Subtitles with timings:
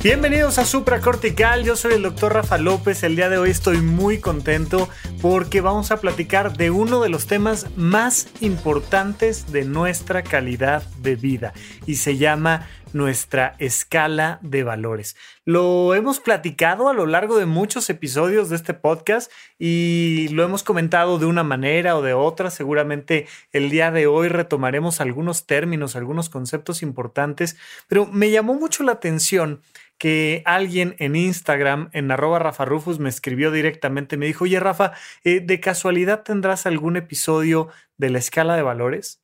[0.00, 4.18] Bienvenidos a Supracortical, yo soy el doctor Rafa López, el día de hoy estoy muy
[4.18, 4.88] contento
[5.20, 11.16] porque vamos a platicar de uno de los temas más importantes de nuestra calidad de
[11.16, 11.52] vida
[11.84, 15.16] y se llama nuestra escala de valores.
[15.44, 20.62] Lo hemos platicado a lo largo de muchos episodios de este podcast y lo hemos
[20.62, 22.50] comentado de una manera o de otra.
[22.50, 27.56] Seguramente el día de hoy retomaremos algunos términos, algunos conceptos importantes,
[27.88, 29.62] pero me llamó mucho la atención
[29.98, 34.92] que alguien en Instagram, en arroba Rafa Rufus, me escribió directamente, me dijo, oye Rafa,
[35.24, 39.20] eh, ¿de casualidad tendrás algún episodio de la escala de valores?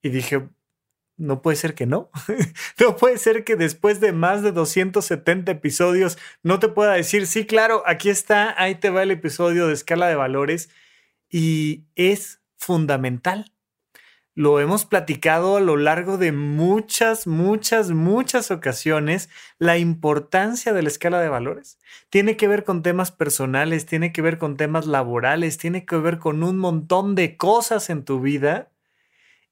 [0.00, 0.48] Y dije,
[1.16, 2.10] no puede ser que no.
[2.80, 7.46] no puede ser que después de más de 270 episodios no te pueda decir, sí,
[7.46, 10.70] claro, aquí está, ahí te va el episodio de escala de valores.
[11.30, 13.52] Y es fundamental
[14.34, 20.88] lo hemos platicado a lo largo de muchas, muchas, muchas ocasiones, la importancia de la
[20.88, 21.78] escala de valores.
[22.08, 26.18] Tiene que ver con temas personales, tiene que ver con temas laborales, tiene que ver
[26.18, 28.70] con un montón de cosas en tu vida.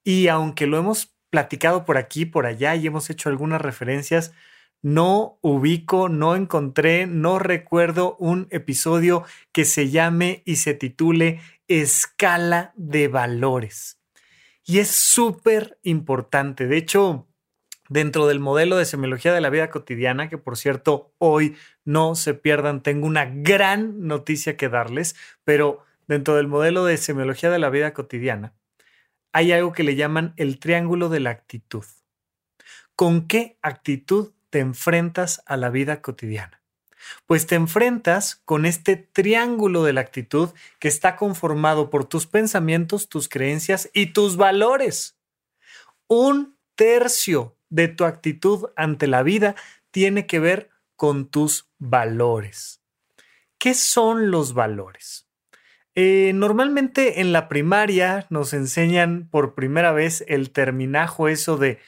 [0.03, 4.33] Y aunque lo hemos platicado por aquí, por allá y hemos hecho algunas referencias,
[4.83, 12.73] no ubico, no encontré, no recuerdo un episodio que se llame y se titule Escala
[12.77, 13.99] de Valores.
[14.65, 16.67] Y es súper importante.
[16.67, 17.27] De hecho,
[17.89, 22.35] dentro del modelo de semiología de la vida cotidiana, que por cierto hoy no se
[22.35, 27.69] pierdan, tengo una gran noticia que darles, pero dentro del modelo de semiología de la
[27.69, 28.55] vida cotidiana,
[29.33, 31.85] hay algo que le llaman el triángulo de la actitud.
[32.97, 36.61] ¿Con qué actitud te enfrentas a la vida cotidiana?
[37.27, 43.09] pues te enfrentas con este triángulo de la actitud que está conformado por tus pensamientos,
[43.09, 45.17] tus creencias y tus valores.
[46.07, 49.55] Un tercio de tu actitud ante la vida
[49.91, 52.83] tiene que ver con tus valores.
[53.59, 55.27] ¿Qué son los valores?
[56.03, 61.79] Eh, normalmente en la primaria nos enseñan por primera vez el terminajo eso de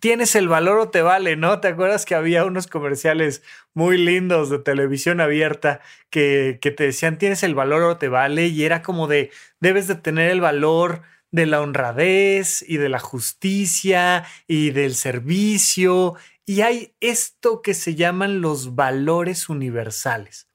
[0.00, 1.60] tienes el valor o te vale, ¿no?
[1.60, 3.42] ¿Te acuerdas que había unos comerciales
[3.74, 8.46] muy lindos de televisión abierta que, que, te decían tienes el valor o te vale?
[8.46, 9.30] Y era como de
[9.60, 16.14] debes de tener el valor de la honradez y de la justicia y del servicio.
[16.46, 20.48] Y hay esto que se llaman los valores universales.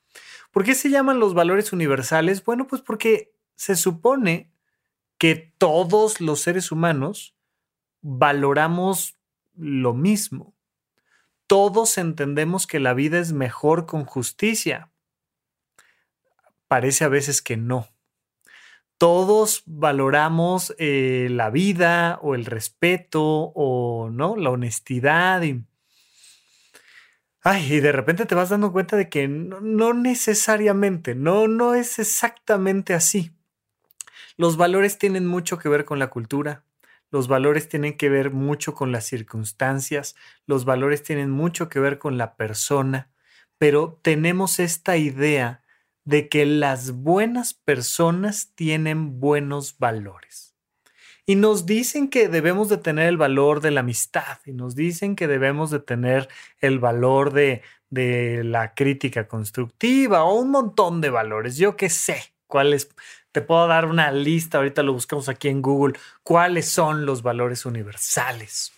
[0.58, 2.44] ¿Por qué se llaman los valores universales?
[2.44, 4.50] Bueno, pues porque se supone
[5.20, 7.36] que todos los seres humanos
[8.02, 9.20] valoramos
[9.56, 10.56] lo mismo.
[11.46, 14.90] Todos entendemos que la vida es mejor con justicia.
[16.68, 17.90] Parece a veces que no.
[18.98, 25.44] Todos valoramos eh, la vida o el respeto o no la honestidad
[27.50, 31.76] Ay, y de repente te vas dando cuenta de que no, no, necesariamente, no, no
[31.76, 33.32] es exactamente así.
[34.36, 36.66] Los valores tienen mucho que ver con la cultura,
[37.10, 42.00] los valores tienen que ver mucho con las circunstancias, los valores tienen mucho que ver
[42.00, 43.12] con la persona,
[43.58, 45.64] pero tenemos esta idea
[46.04, 50.57] de que las buenas personas tienen buenos valores.
[51.30, 55.18] Y nos dicen que debemos de tener el valor de la amistad y nos dicen
[55.18, 56.30] que debemos de tener
[56.62, 61.58] el valor de, de la crítica constructiva o un montón de valores.
[61.58, 62.90] Yo qué sé cuáles
[63.34, 67.66] te puedo dar una lista, ahorita lo buscamos aquí en Google, cuáles son los valores
[67.66, 68.72] universales.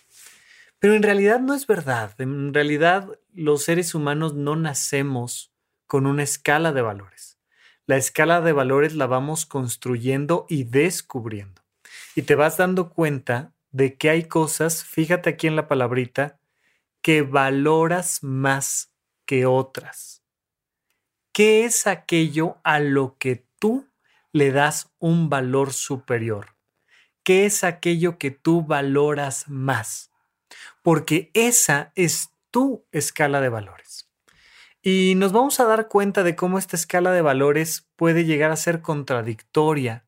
[0.80, 2.20] Pero en realidad no es verdad.
[2.20, 5.52] En realidad los seres humanos no nacemos
[5.86, 7.38] con una escala de valores.
[7.86, 11.59] La escala de valores la vamos construyendo y descubriendo.
[12.20, 16.38] Y te vas dando cuenta de que hay cosas, fíjate aquí en la palabrita,
[17.00, 18.92] que valoras más
[19.24, 20.22] que otras.
[21.32, 23.88] ¿Qué es aquello a lo que tú
[24.32, 26.56] le das un valor superior?
[27.22, 30.10] ¿Qué es aquello que tú valoras más?
[30.82, 34.10] Porque esa es tu escala de valores.
[34.82, 38.56] Y nos vamos a dar cuenta de cómo esta escala de valores puede llegar a
[38.56, 40.04] ser contradictoria,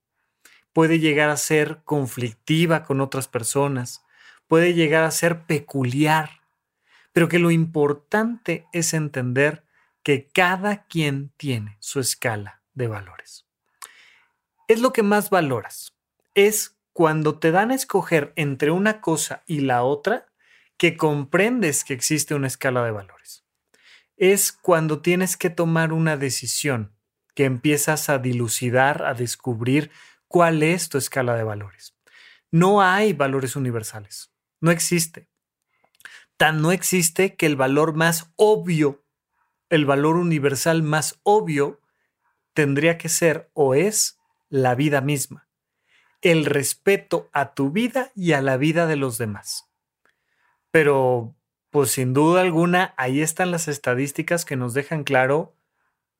[0.72, 4.04] puede llegar a ser conflictiva con otras personas,
[4.46, 6.40] puede llegar a ser peculiar.
[7.14, 9.66] pero que lo importante es entender
[10.02, 13.44] que cada quien tiene su escala de valores.
[14.66, 15.92] Es lo que más valoras.
[16.34, 20.26] Es cuando te dan a escoger entre una cosa y la otra
[20.78, 23.44] que comprendes que existe una escala de valores.
[24.16, 26.92] Es cuando tienes que tomar una decisión
[27.34, 29.90] que empiezas a dilucidar, a descubrir
[30.32, 31.94] cuál es tu escala de valores.
[32.50, 34.32] No hay valores universales.
[34.60, 35.28] No existe.
[36.38, 39.04] Tan no existe que el valor más obvio,
[39.68, 41.80] el valor universal más obvio,
[42.54, 44.18] tendría que ser o es
[44.48, 45.48] la vida misma.
[46.22, 49.68] El respeto a tu vida y a la vida de los demás.
[50.70, 51.36] Pero,
[51.68, 55.54] pues sin duda alguna, ahí están las estadísticas que nos dejan claro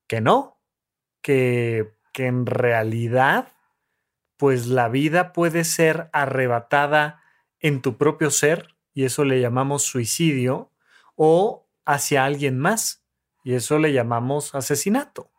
[0.06, 0.58] que no,
[1.22, 3.48] que, que en realidad
[4.42, 7.22] pues la vida puede ser arrebatada
[7.60, 10.72] en tu propio ser, y eso le llamamos suicidio,
[11.14, 13.04] o hacia alguien más,
[13.44, 15.30] y eso le llamamos asesinato.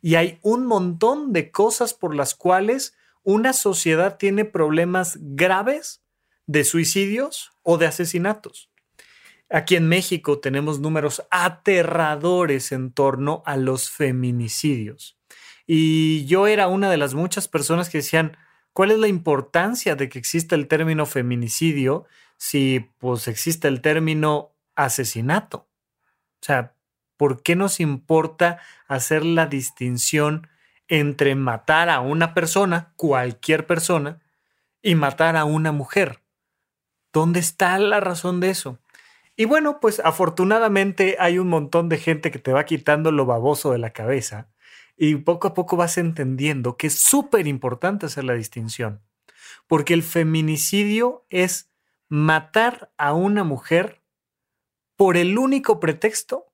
[0.00, 6.04] Y hay un montón de cosas por las cuales una sociedad tiene problemas graves
[6.46, 8.70] de suicidios o de asesinatos.
[9.50, 15.18] Aquí en México tenemos números aterradores en torno a los feminicidios.
[15.66, 18.36] Y yo era una de las muchas personas que decían,
[18.74, 22.06] ¿Cuál es la importancia de que exista el término feminicidio
[22.36, 25.68] si pues existe el término asesinato?
[26.42, 26.74] O sea,
[27.16, 30.48] ¿por qué nos importa hacer la distinción
[30.88, 34.20] entre matar a una persona, cualquier persona,
[34.82, 36.20] y matar a una mujer?
[37.12, 38.80] ¿Dónde está la razón de eso?
[39.36, 43.70] Y bueno, pues afortunadamente hay un montón de gente que te va quitando lo baboso
[43.70, 44.48] de la cabeza
[44.96, 49.02] y poco a poco vas entendiendo que es súper importante hacer la distinción,
[49.66, 51.70] porque el feminicidio es
[52.08, 54.02] matar a una mujer
[54.96, 56.46] por el único pretexto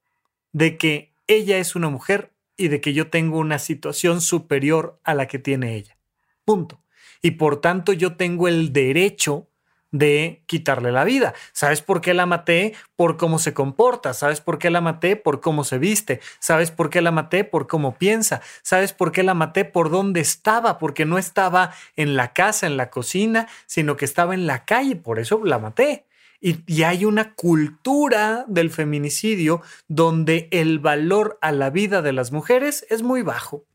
[0.52, 5.14] de que ella es una mujer y de que yo tengo una situación superior a
[5.14, 5.98] la que tiene ella.
[6.44, 6.82] Punto.
[7.22, 9.49] Y por tanto yo tengo el derecho
[9.92, 11.34] de quitarle la vida.
[11.52, 12.74] ¿Sabes por qué la maté?
[12.96, 14.14] Por cómo se comporta.
[14.14, 15.16] ¿Sabes por qué la maté?
[15.16, 16.20] Por cómo se viste.
[16.38, 17.44] ¿Sabes por qué la maté?
[17.44, 18.40] Por cómo piensa.
[18.62, 19.64] ¿Sabes por qué la maté?
[19.64, 20.78] Por dónde estaba.
[20.78, 24.96] Porque no estaba en la casa, en la cocina, sino que estaba en la calle.
[24.96, 26.06] Por eso la maté.
[26.40, 32.86] Y, hay una cultura del feminicidio donde el valor a la vida de las mujeres
[32.88, 33.66] es muy bajo.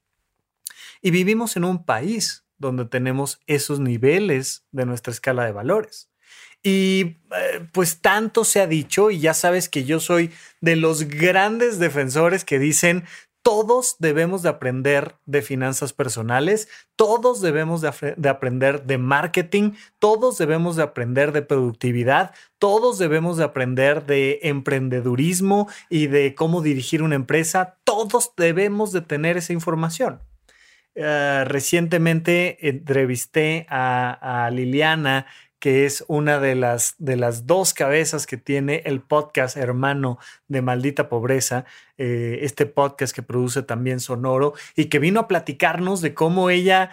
[1.02, 6.10] Y vivimos en un país donde tenemos esos niveles de nuestra escala de valores.
[6.64, 10.32] Y eh, pues tanto se ha dicho, y ya sabes que yo soy
[10.62, 13.04] de los grandes defensores que dicen,
[13.44, 20.40] todos debemos de aprender de finanzas personales, todos debemos de, de, aprender de marketing, todos
[20.40, 27.04] debemos de aprender de productividad, todos debemos de aprender de emprendedurismo y de cómo dirigir
[27.04, 30.22] una empresa, todos debemos de tener esa información.
[30.96, 35.26] Eh, recientemente entrevisté a, Liliana,
[35.60, 40.62] que es una de las, de las dos cabezas que tiene el podcast hermano de
[40.62, 41.66] Maldita Pobreza,
[41.98, 46.92] eh, este podcast que produce también Sonoro, y que vino a platicarnos de cómo ella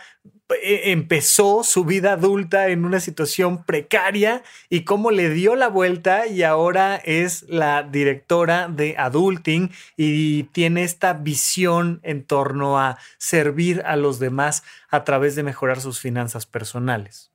[0.63, 6.43] empezó su vida adulta en una situación precaria y cómo le dio la vuelta y
[6.43, 13.97] ahora es la directora de Adulting y tiene esta visión en torno a servir a
[13.97, 17.31] los demás a través de mejorar sus finanzas personales.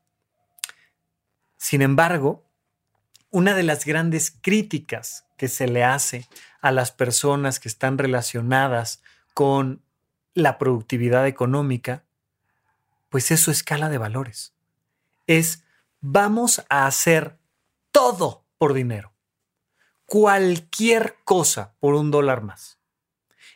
[1.58, 2.44] Sin embargo,
[3.30, 6.27] una de las grandes críticas que se le hace
[6.62, 9.03] a las personas que están relacionadas
[9.34, 9.82] con
[10.34, 12.03] la productividad económica
[13.10, 14.54] pues es su escala de valores.
[15.26, 15.64] Es
[16.00, 17.38] vamos a hacer
[17.92, 19.14] todo por dinero.
[20.06, 22.80] Cualquier cosa por un dólar más.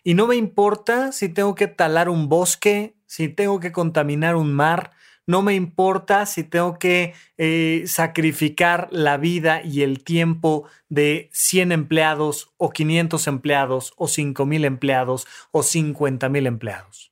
[0.04, 4.54] Y no me importa si tengo que talar un bosque, si tengo que contaminar un
[4.54, 4.92] mar,
[5.28, 11.72] no me importa si tengo que eh, sacrificar la vida y el tiempo de 100
[11.72, 17.11] empleados o 500 empleados o 5 mil empleados o 50 mil empleados.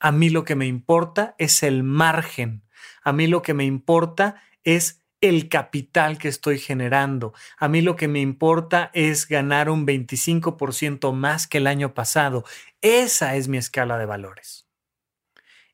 [0.00, 2.62] A mí lo que me importa es el margen.
[3.02, 7.34] A mí lo que me importa es el capital que estoy generando.
[7.58, 12.44] A mí lo que me importa es ganar un 25% más que el año pasado.
[12.80, 14.66] Esa es mi escala de valores.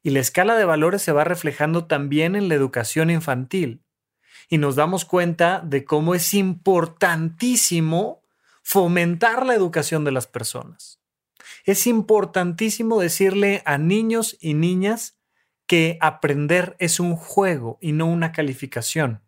[0.02, 3.85] Y la escala de valores se va reflejando también en la educación infantil.
[4.49, 8.23] Y nos damos cuenta de cómo es importantísimo
[8.62, 10.96] fomentar la educación de las personas
[11.66, 15.18] es importantísimo decirle a niños y niñas
[15.66, 19.20] que aprender es un juego y no una calificación.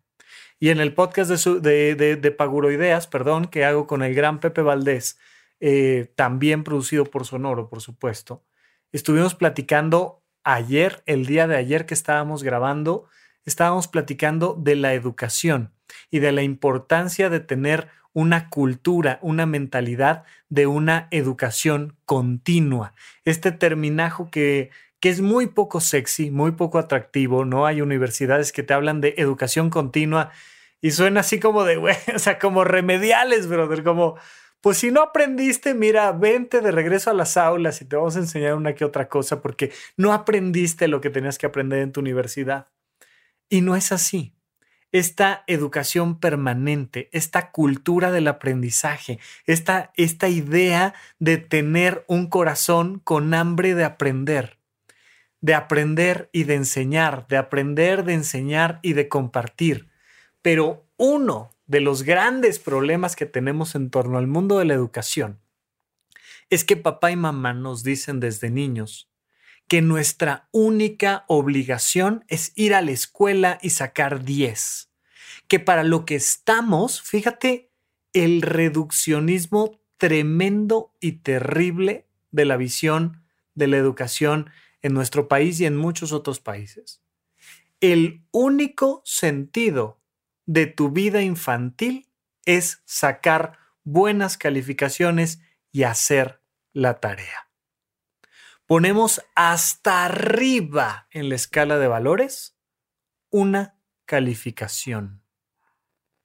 [0.57, 5.19] Y en el podcast de, de, Paguroideas, perdón, que hago con el gran Pepe Valdés,
[5.59, 8.45] eh, también producido por Sonoro, por supuesto,
[8.93, 13.07] estuvimos platicando ayer, el día de ayer que estábamos grabando,
[13.45, 15.73] estábamos platicando de la educación
[16.09, 22.93] y de la importancia de tener una cultura, una mentalidad de una educación continua.
[23.25, 27.65] Este terminajo que, que es muy poco sexy, muy poco atractivo, ¿no?
[27.65, 30.31] Hay universidades que te hablan de educación continua
[30.81, 34.17] y suena así como de, güey, o sea, como remediales, brother, como,
[34.61, 38.19] pues si no aprendiste, mira, vente de regreso a las aulas y te vamos a
[38.19, 41.99] enseñar una que otra cosa porque no aprendiste lo que tenías que aprender en tu
[42.01, 42.67] universidad.
[43.49, 44.38] Y no es así
[44.91, 53.33] esta educación permanente, esta cultura del aprendizaje, esta, esta idea de tener un corazón con
[53.33, 54.57] hambre de aprender,
[55.41, 59.89] de aprender y de enseñar, de aprender, de enseñar y de compartir.
[60.41, 65.39] Pero uno de los grandes problemas que tenemos en torno al mundo de la educación
[66.49, 69.08] es que papá y mamá nos dicen desde niños
[69.69, 74.89] que nuestra única obligación es ir a la escuela y sacar 10.
[75.47, 77.71] Que para lo que estamos, fíjate,
[78.11, 83.23] el reduccionismo tremendo y terrible de la visión
[83.53, 84.49] de la educación
[84.81, 87.03] en nuestro país y en muchos otros países.
[87.79, 90.01] El único sentido
[90.47, 92.09] de tu vida infantil
[92.45, 96.41] es sacar buenas calificaciones y hacer
[96.73, 97.48] la tarea
[98.69, 102.55] ponemos hasta arriba en la escala de valores
[103.31, 105.23] una calificación.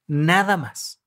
[0.05, 1.01] Nada más.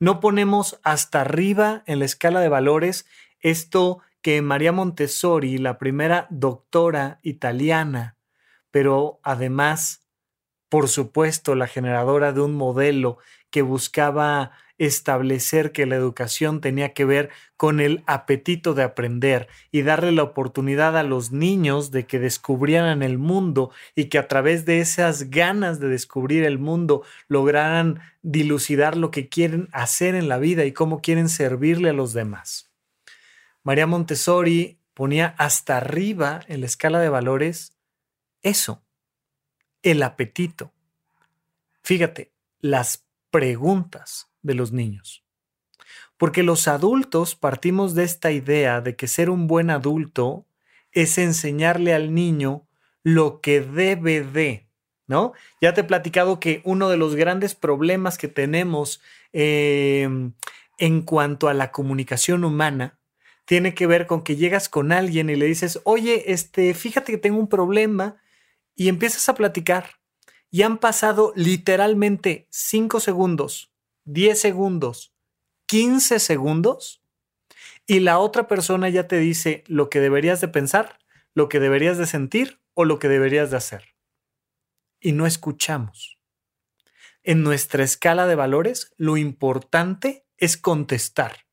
[0.00, 3.04] No ponemos hasta arriba en la escala de valores
[3.40, 8.16] esto que María Montessori, la primera doctora italiana,
[8.70, 10.08] pero además,
[10.70, 13.18] por supuesto, la generadora de un modelo
[13.50, 19.82] que buscaba establecer que la educación tenía que ver con el apetito de aprender y
[19.82, 24.64] darle la oportunidad a los niños de que descubrieran el mundo y que a través
[24.64, 30.38] de esas ganas de descubrir el mundo lograran dilucidar lo que quieren hacer en la
[30.38, 32.70] vida y cómo quieren servirle a los demás.
[33.62, 37.74] María Montessori ponía hasta arriba en la escala de valores
[38.42, 38.82] eso,
[39.82, 40.70] el apetito.
[41.82, 45.24] Fíjate, las preguntas de los niños.
[46.16, 50.46] Porque los adultos partimos de esta idea de que ser un buen adulto
[50.92, 52.68] es enseñarle al niño
[53.02, 54.68] lo que debe de,
[55.08, 55.32] ¿no?
[55.60, 59.00] Ya te he platicado que uno de los grandes problemas que tenemos
[59.32, 60.32] em,
[60.78, 62.98] en cuanto a la comunicación humana
[63.44, 67.18] tiene que ver con que llegas con alguien y le dices, oye, este, fíjate que
[67.18, 68.16] tengo un problema
[68.76, 69.96] y empiezas a platicar
[70.50, 73.73] y han pasado literalmente cinco segundos
[74.04, 75.14] 10 segundos,
[75.66, 77.02] 15 segundos,
[77.86, 80.98] y la otra persona ya te dice lo que deberías de pensar,
[81.34, 83.94] lo que deberías de sentir o lo que deberías de hacer.
[85.00, 86.18] Y no escuchamos.
[87.22, 91.46] En nuestra escala de valores, lo importante es contestar.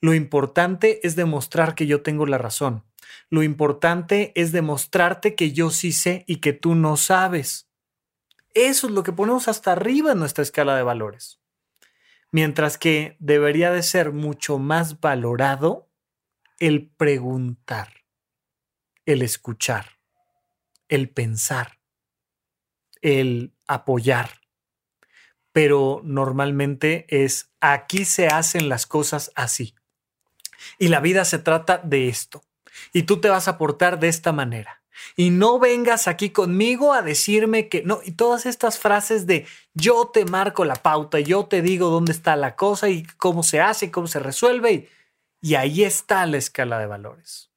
[0.00, 2.84] Lo importante es demostrar que yo tengo la razón.
[3.28, 7.68] Lo importante es demostrarte que yo sí sé y que tú no sabes.
[8.54, 11.41] Eso es lo que ponemos hasta arriba en nuestra escala de valores.
[12.32, 15.90] Mientras que debería de ser mucho más valorado
[16.58, 18.04] el preguntar,
[19.04, 19.98] el escuchar,
[20.88, 21.78] el pensar,
[23.02, 24.30] el apoyar.
[25.52, 29.74] Pero normalmente es aquí se hacen las cosas así.
[30.78, 32.42] Y la vida se trata de esto.
[32.94, 34.81] Y tú te vas a portar de esta manera.
[35.16, 40.10] Y no vengas aquí conmigo a decirme que no, y todas estas frases de yo
[40.12, 43.90] te marco la pauta, yo te digo dónde está la cosa y cómo se hace,
[43.90, 44.88] cómo se resuelve.
[45.40, 47.50] Y, ahí está la escala de valores.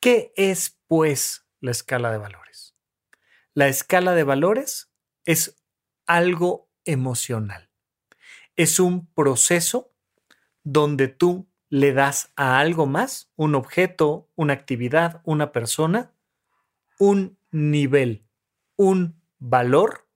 [0.00, 2.74] ¿Qué es, pues, la escala de valores?
[3.52, 4.90] La escala de valores
[5.24, 5.56] es
[6.06, 7.68] algo emocional.
[8.56, 9.92] Es un proceso
[10.62, 16.12] donde tú le das a algo más, un objeto, una actividad, una persona,
[17.00, 18.26] un nivel,
[18.76, 20.06] un valor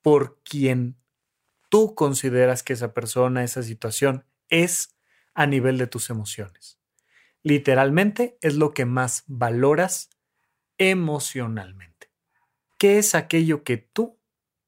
[0.00, 0.96] por quien
[1.68, 4.96] tú consideras que esa persona, esa situación es
[5.34, 6.80] a nivel de tus emociones.
[7.42, 10.08] Literalmente es lo que más valoras
[10.78, 12.10] emocionalmente.
[12.78, 14.18] ¿Qué es aquello que tú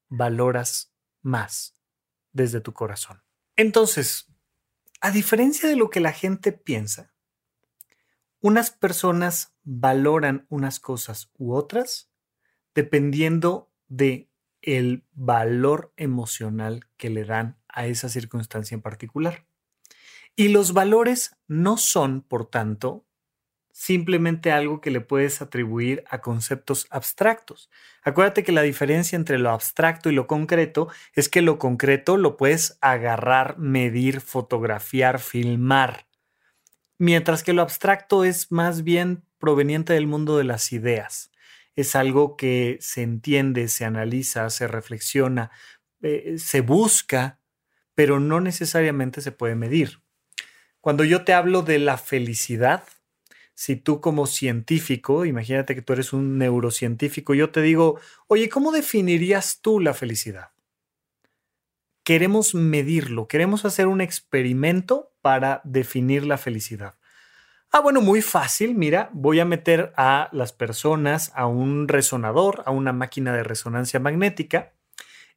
[0.07, 1.81] valoras más
[2.31, 3.23] desde tu corazón?
[3.55, 4.31] Entonces,
[5.01, 7.11] a diferencia de lo que la gente piensa,
[8.39, 12.11] unas personas valoran unas cosas u otras
[12.73, 14.31] dependiendo de
[14.63, 19.45] el valor emocional que le dan a esa circunstancia en particular.
[20.35, 23.05] Y los valores no son, por tanto,
[23.71, 27.69] simplemente algo que le puedes atribuir a conceptos abstractos.
[28.01, 32.37] Acuérdate que la diferencia entre lo abstracto y lo concreto es que lo concreto lo
[32.37, 36.08] puedes agarrar, medir, fotografiar, filmar,
[36.99, 41.31] mientras que lo abstracto es más bien proveniente del mundo de las ideas.
[41.75, 45.49] Es algo que se entiende, se analiza, se reflexiona,
[46.01, 47.39] eh, se busca,
[47.95, 50.01] pero no necesariamente se puede medir.
[50.81, 52.83] Cuando yo te hablo de la felicidad,
[53.55, 58.71] si tú como científico, imagínate que tú eres un neurocientífico, yo te digo, oye, ¿cómo
[58.71, 60.51] definirías tú la felicidad?
[62.03, 66.95] Queremos medirlo, queremos hacer un experimento para definir la felicidad.
[67.71, 72.71] Ah, bueno, muy fácil, mira, voy a meter a las personas a un resonador, a
[72.71, 74.73] una máquina de resonancia magnética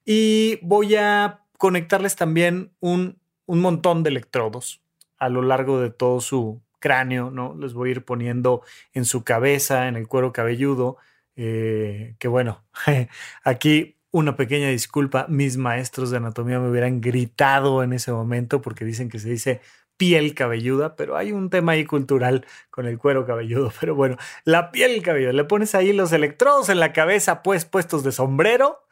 [0.04, 4.82] y voy a conectarles también un, un montón de electrodos
[5.18, 7.54] a lo largo de todo su cráneo, ¿no?
[7.54, 10.96] Les voy a ir poniendo en su cabeza, en el cuero cabelludo,
[11.36, 12.64] eh, que bueno,
[13.44, 18.84] aquí una pequeña disculpa, mis maestros de anatomía me hubieran gritado en ese momento porque
[18.84, 19.60] dicen que se dice
[19.96, 24.70] piel cabelluda, pero hay un tema ahí cultural con el cuero cabelludo, pero bueno, la
[24.70, 28.84] piel cabelluda, le pones ahí los electrodos en la cabeza pues puestos de sombrero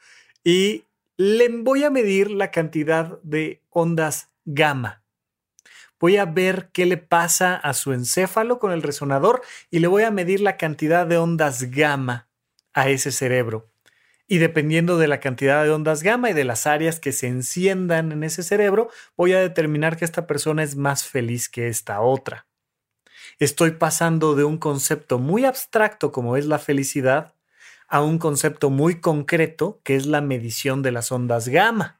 [0.43, 0.85] y
[1.17, 5.01] le voy a medir la cantidad de ondas gamma
[6.01, 10.03] voy a ver qué le pasa a su encéfalo con el resonador y le voy
[10.03, 12.29] a medir la cantidad de ondas gamma
[12.73, 13.70] a ese cerebro.
[14.33, 18.13] Y dependiendo de la cantidad de ondas gamma y de las áreas que se enciendan
[18.13, 22.47] en ese cerebro, voy a determinar que esta persona es más feliz que esta otra.
[23.41, 27.35] Estoy pasando de un concepto muy abstracto como es la felicidad
[27.89, 31.99] a un concepto muy concreto que es la medición de las ondas gamma.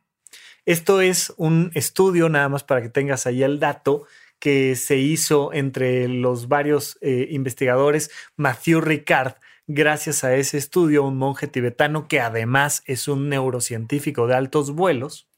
[0.65, 4.07] Esto es un estudio, nada más para que tengas ahí el dato,
[4.39, 9.35] que se hizo entre los varios eh, investigadores, Matthew Ricard,
[9.73, 15.29] gracias a ese estudio, un monje tibetano que además es un neurocientífico de altos vuelos,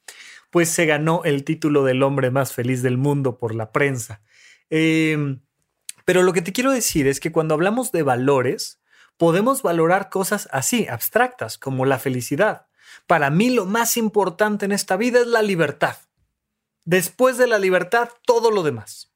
[0.50, 4.22] pues se ganó el título del hombre más feliz del mundo por la prensa.
[4.70, 5.40] Em,
[6.06, 8.80] pero lo que te quiero decir es que cuando hablamos de valores,
[9.18, 12.66] podemos valorar cosas así, abstractas, como la felicidad.
[13.06, 15.96] Para mí lo más importante en esta vida es la libertad.
[16.84, 19.12] Después de la libertad, todo lo demás.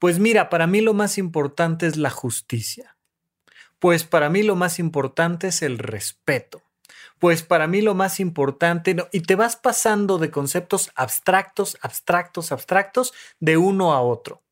[0.00, 2.96] Pues mira, para mí lo más importante es la justicia.
[3.80, 6.62] Pues para mí lo más importante es el respeto.
[7.18, 13.12] Pues para mí lo más importante, y te vas pasando de conceptos abstractos, abstractos, abstractos,
[13.40, 14.42] de uno a otro.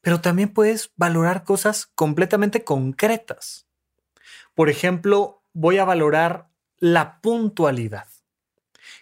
[0.00, 3.66] Pero también puedes valorar cosas completamente concretas.
[4.54, 8.06] Por ejemplo, voy a valorar la puntualidad.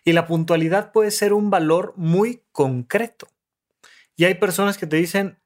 [0.05, 3.29] Y la puntualidad puede ser un valor muy concreto.
[4.17, 5.39] Y hay personas que te dicen,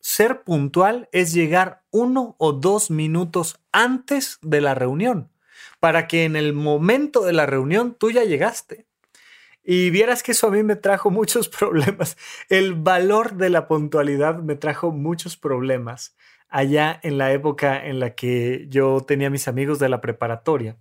[0.00, 5.30] ser puntual es llegar uno o dos minutos antes de la reunión,
[5.78, 8.86] para que en el momento de la reunión tú ya llegaste.
[9.62, 12.16] Y vieras que eso a mí me trajo muchos problemas.
[12.48, 16.16] El valor de la puntualidad me trajo muchos problemas
[16.48, 20.76] allá en la época en la que yo tenía mis amigos de la preparatoria.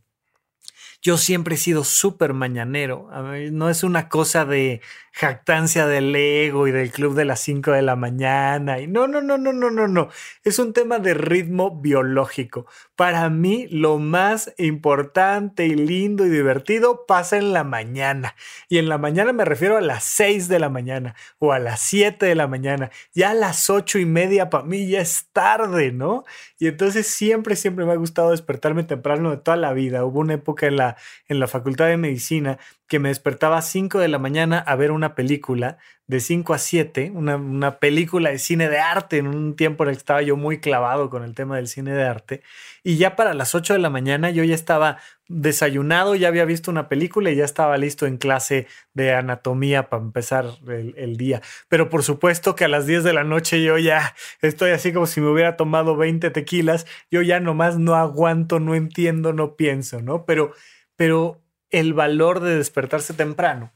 [1.01, 3.09] Yo siempre he sido súper mañanero.
[3.51, 4.81] no es una cosa de
[5.19, 8.79] jactancia del ego y del club de las 5 de la mañana.
[8.79, 10.09] Y no, no, no, no, no, no, no.
[10.43, 12.65] Es un tema de ritmo biológico.
[12.95, 18.35] Para mí, lo más importante y lindo y divertido pasa en la mañana.
[18.69, 21.81] Y en la mañana me refiero a las 6 de la mañana o a las
[21.81, 22.91] 7 de la mañana.
[23.13, 26.23] Ya a las 8 y media para mí ya es tarde, ¿no?
[26.57, 30.05] Y entonces siempre, siempre me ha gustado despertarme temprano de toda la vida.
[30.05, 30.88] Hubo una época en la,
[31.27, 32.57] en la Facultad de Medicina
[32.89, 36.57] que me despertaba a 5 de la mañana a ver una película de 5 a
[36.57, 40.23] 7, una, una, película de cine de arte en un tiempo en el que estaba
[40.23, 42.41] yo muy clavado con el tema del cine de arte.
[42.83, 44.97] Y ya para las 8 de la mañana yo ya estaba
[45.27, 50.01] desayunado, ya había visto una película y ya estaba listo en clase de anatomía para
[50.01, 51.43] empezar el, el día.
[51.67, 55.05] Pero por supuesto que a las 10 de la noche yo ya estoy así como
[55.05, 60.01] si me hubiera tomado 20 tequilas, yo ya nomás no aguanto, no entiendo, no pienso,
[60.01, 60.25] ¿no?
[60.25, 60.53] Pero,
[60.99, 63.71] pero el valor de despertarse temprano,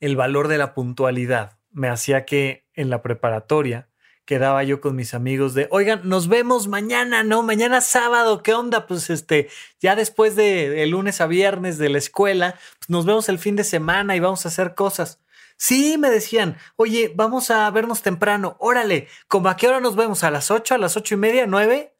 [0.00, 3.90] el valor de la puntualidad, me hacía que en la preparatoria
[4.24, 7.42] quedaba yo con mis amigos de, oigan, nos vemos mañana, ¿no?
[7.42, 8.86] Mañana sábado, ¿qué onda?
[8.86, 13.38] Pues este, ya después de, lunes a viernes de la escuela, pues nos vemos el
[13.38, 15.20] fin de semana y vamos a hacer cosas.
[15.58, 20.24] Sí, me decían, oye, vamos a vernos temprano, órale, ¿cómo a qué hora nos vemos?
[20.24, 21.94] ¿A las ocho, a las ocho y media, nueve?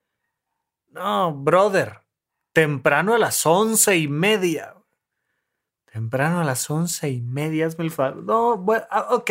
[0.93, 2.04] No, brother,
[2.55, 4.75] temprano a las once y media.
[5.93, 7.93] Temprano a las once y media, hazme el.
[8.25, 9.31] No, bueno, ah, ok.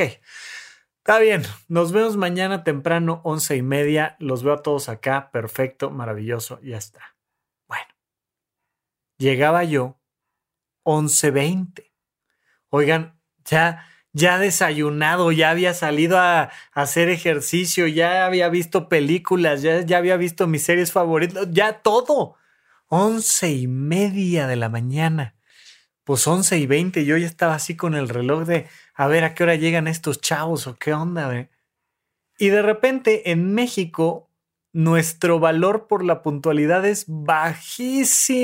[1.00, 4.16] Está bien, nos vemos mañana temprano, once y media.
[4.20, 7.18] Los veo a todos acá, perfecto, maravilloso, ya está.
[7.68, 7.88] Bueno,
[9.18, 10.00] llegaba yo,
[10.84, 11.94] once veinte.
[12.70, 19.82] Oigan, ya, ya desayunado, ya había salido a, hacer ejercicio, ya había visto películas, ya,
[19.82, 22.38] ya había visto mis series favoritas, ya todo.
[22.96, 25.36] Once y media de la mañana
[26.04, 29.34] pues 11 y 20, yo ya estaba así con el reloj de a ver a
[29.34, 31.50] qué hora llegan estos chavos o qué onda.
[32.38, 34.30] Y de repente en México
[34.74, 38.44] nuestro valor por la puntualidad es bajísimo.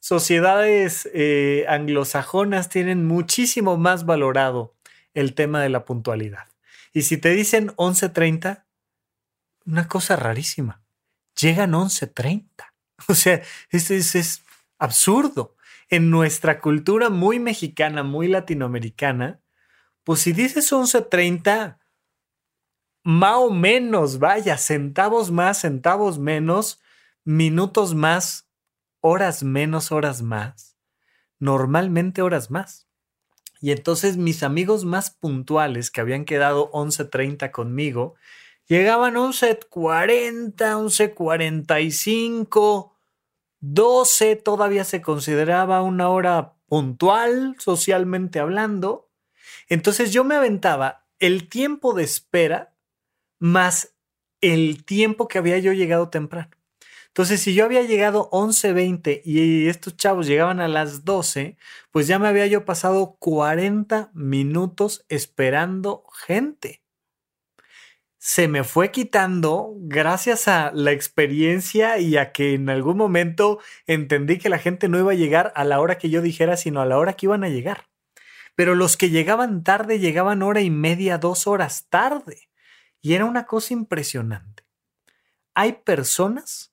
[0.00, 4.76] Sociedades eh, anglosajonas tienen muchísimo más valorado
[5.14, 6.46] el tema de la puntualidad.
[6.92, 8.64] Y si te dicen 11.30,
[9.64, 10.82] una cosa rarísima,
[11.34, 12.71] llegan 11.30.
[13.08, 14.42] O sea, es, es
[14.78, 15.56] absurdo
[15.88, 19.40] en nuestra cultura muy mexicana, muy latinoamericana,
[20.04, 21.78] pues si dices 11.30,
[23.04, 26.80] más o menos, vaya, centavos más, centavos menos,
[27.24, 28.48] minutos más,
[29.00, 30.76] horas menos, horas más,
[31.38, 32.88] normalmente horas más.
[33.60, 38.14] Y entonces mis amigos más puntuales que habían quedado 11.30 conmigo,
[38.66, 42.91] llegaban 11.40, 11.45,
[43.62, 49.08] 12 todavía se consideraba una hora puntual, socialmente hablando.
[49.68, 52.74] Entonces yo me aventaba el tiempo de espera
[53.38, 53.94] más
[54.40, 56.50] el tiempo que había yo llegado temprano.
[57.08, 61.58] Entonces, si yo había llegado 11.20 y estos chavos llegaban a las 12,
[61.90, 66.81] pues ya me había yo pasado 40 minutos esperando gente
[68.24, 73.58] se me fue quitando gracias a la experiencia y a que en algún momento
[73.88, 76.80] entendí que la gente no iba a llegar a la hora que yo dijera, sino
[76.80, 77.88] a la hora que iban a llegar.
[78.54, 82.48] Pero los que llegaban tarde llegaban hora y media, dos horas tarde.
[83.00, 84.62] Y era una cosa impresionante.
[85.52, 86.72] Hay personas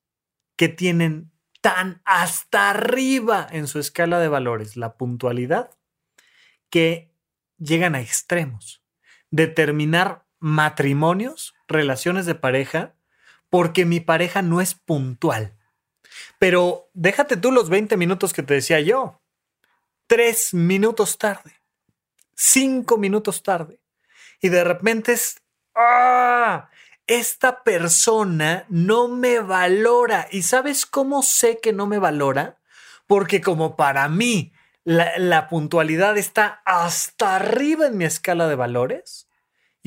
[0.55, 1.31] que tienen
[1.61, 5.71] tan hasta arriba en su escala de valores la puntualidad
[6.69, 7.11] que
[7.57, 8.83] llegan a extremos.
[9.31, 12.95] Determinar matrimonios, relaciones de pareja,
[13.49, 15.55] porque mi pareja no es puntual.
[16.37, 19.21] Pero déjate tú los 20 minutos que te decía yo.
[20.07, 21.61] Tres minutos tarde.
[22.35, 23.79] Cinco minutos tarde.
[24.41, 25.41] Y de repente es...
[25.75, 26.69] ¡Ah!
[27.07, 30.27] Esta persona no me valora.
[30.31, 32.59] ¿Y sabes cómo sé que no me valora?
[33.07, 39.28] Porque como para mí la, la puntualidad está hasta arriba en mi escala de valores,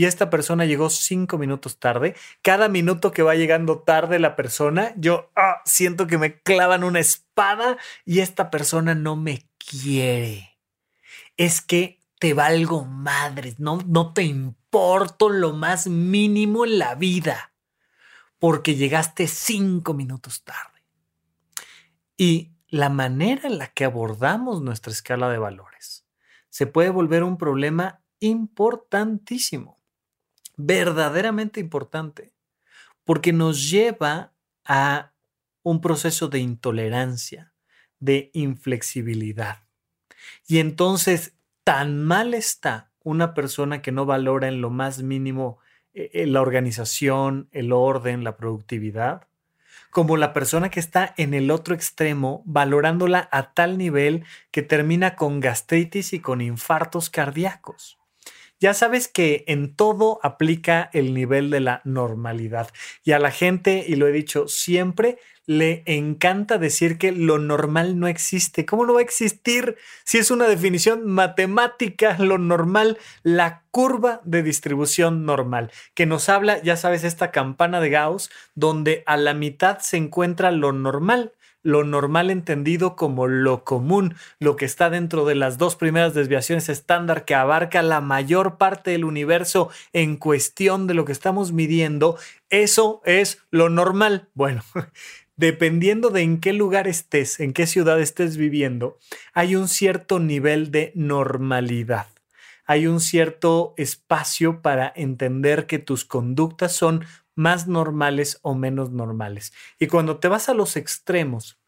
[0.03, 2.17] y esta persona llegó cinco minutos tarde.
[2.43, 6.99] Cada minuto que va llegando tarde la persona, yo ah, siento que me clavan una
[6.99, 10.59] espada y esta persona no me quiere.
[11.37, 17.53] Es que te valgo madres, no, no te importo lo más mínimo en la vida
[18.41, 20.85] porque llegaste cinco minutos tarde.
[22.17, 26.05] Y la manera en la que abordamos nuestra escala de valores
[26.49, 29.82] se puede volver un problema importantísimo
[30.57, 32.33] verdaderamente importante,
[33.05, 34.33] porque nos lleva
[34.65, 35.13] a
[35.63, 37.53] un proceso de intolerancia,
[38.01, 39.59] de inflexibilidad.
[40.47, 41.35] Y entonces,
[41.65, 45.59] tan mal está una persona que no valora en lo más mínimo
[45.95, 49.27] eh, eh, la organización, el orden, la productividad,
[49.91, 55.17] como la persona que está en el otro extremo, valorándola a tal nivel que termina
[55.17, 57.99] con gastritis y con infartos cardíacos
[58.63, 62.69] ya sabes que en todo aplica el nivel de la normalidad.
[63.03, 67.99] Y a la gente, y lo he dicho siempre, le encanta decir que lo normal
[67.99, 68.65] no existe.
[68.65, 74.45] ¿Cómo no va a existir si es una definición matemática, lo normal, la curva de
[74.45, 79.81] distribución normal, que nos habla, ya sabes, esta campana de Gauss, donde a la mitad
[79.81, 85.35] se encuentra lo normal lo normal entendido como lo común, lo que está dentro de
[85.35, 90.95] las dos primeras desviaciones estándar que abarca la mayor parte del universo en cuestión de
[90.95, 92.19] lo que estamos midiendo,
[92.51, 94.29] eso es lo normal.
[94.35, 94.63] Bueno,
[95.37, 98.99] dependiendo de en qué lugar estés, en qué ciudad estés viviendo,
[99.33, 102.07] hay un cierto nivel de normalidad.
[102.65, 109.53] Hay un cierto espacio para entender que tus conductas son más normales o menos normales.
[109.79, 111.59] Y cuando te vas a los extremos,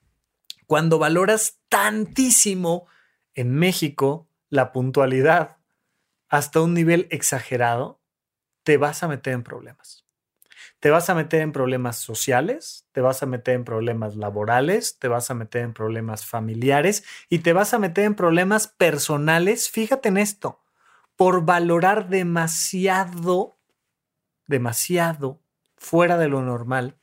[0.66, 2.86] cuando valoras tantísimo
[3.34, 5.58] en México la puntualidad
[6.28, 8.00] hasta un nivel exagerado,
[8.62, 10.04] te vas a meter en problemas.
[10.80, 15.08] te vas a meter en problemas sociales, te vas a meter en problemas laborales, te
[15.08, 19.70] vas a meter en problemas familiares y te vas a meter en problemas personales.
[19.70, 20.62] Fíjate en esto,
[21.16, 23.58] por valorar demasiado,
[24.46, 25.40] demasiado
[25.84, 26.96] fuera de lo normal,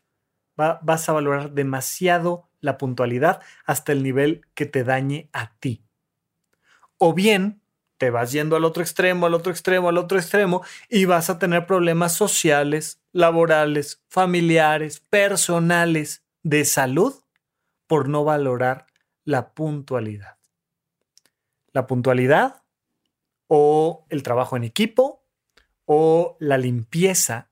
[0.55, 5.85] vas a valorar demasiado la puntualidad hasta el nivel que te dañe a ti.
[6.97, 7.61] O bien
[7.97, 11.37] te vas yendo al otro extremo, al otro extremo, al otro extremo y vas a
[11.37, 17.13] tener problemas sociales, laborales, familiares, personales, de salud
[17.85, 18.87] por no valorar
[19.23, 20.37] la puntualidad.
[21.71, 22.63] La puntualidad
[23.45, 25.23] o el trabajo en equipo
[25.85, 27.50] o la limpieza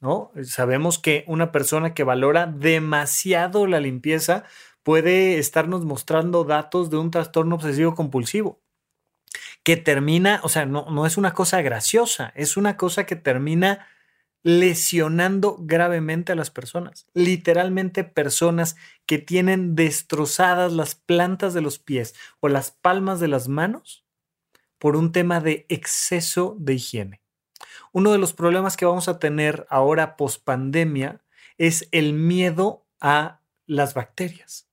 [0.00, 0.32] ¿no?
[0.44, 4.44] Sabemos que una persona que valora demasiado la limpieza
[4.82, 8.60] puede estarnos mostrando datos de un trastorno obsesivo compulsivo
[9.62, 13.86] que termina, o sea, no, no es una cosa graciosa, es una cosa que termina
[14.44, 17.06] lesionando gravemente a las personas.
[17.14, 23.48] Literalmente personas que tienen destrozadas las plantas de los pies o las palmas de las
[23.48, 24.04] manos
[24.78, 27.25] por un tema de exceso de higiene.
[27.92, 31.20] Uno de los problemas que vamos a tener ahora post pandemia
[31.58, 34.68] es el miedo a las bacterias.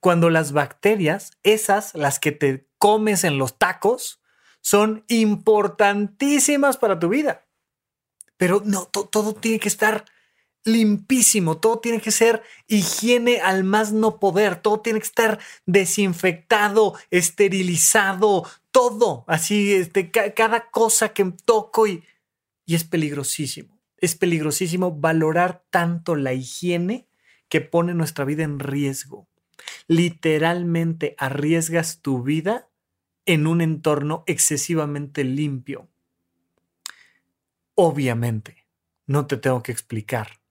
[0.00, 4.20] Cuando las bacterias, esas, las que te comes en los tacos,
[4.60, 7.46] son importantísimas para tu vida.
[8.36, 10.04] Pero no, todo tiene que estar
[10.64, 16.94] limpísimo, todo tiene que ser higiene al más no poder, todo tiene que estar desinfectado,
[17.10, 22.04] esterilizado, todo, así, este, cada cosa que toco y
[22.68, 23.80] y es peligrosísimo.
[23.96, 27.08] Es peligrosísimo valorar tanto la higiene
[27.48, 29.26] que pone nuestra vida en riesgo.
[29.86, 32.68] Literalmente arriesgas tu vida
[33.24, 35.88] en un entorno excesivamente limpio.
[37.74, 38.66] Obviamente,
[39.06, 40.42] no te tengo que explicar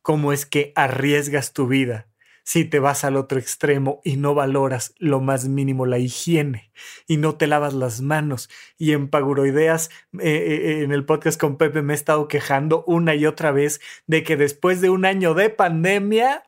[0.00, 2.08] cómo es que arriesgas tu vida
[2.46, 6.70] si te vas al otro extremo y no valoras lo más mínimo la higiene
[7.08, 8.48] y no te lavas las manos.
[8.78, 13.16] Y en Paguroideas, eh, eh, en el podcast con Pepe, me he estado quejando una
[13.16, 16.44] y otra vez de que después de un año de pandemia,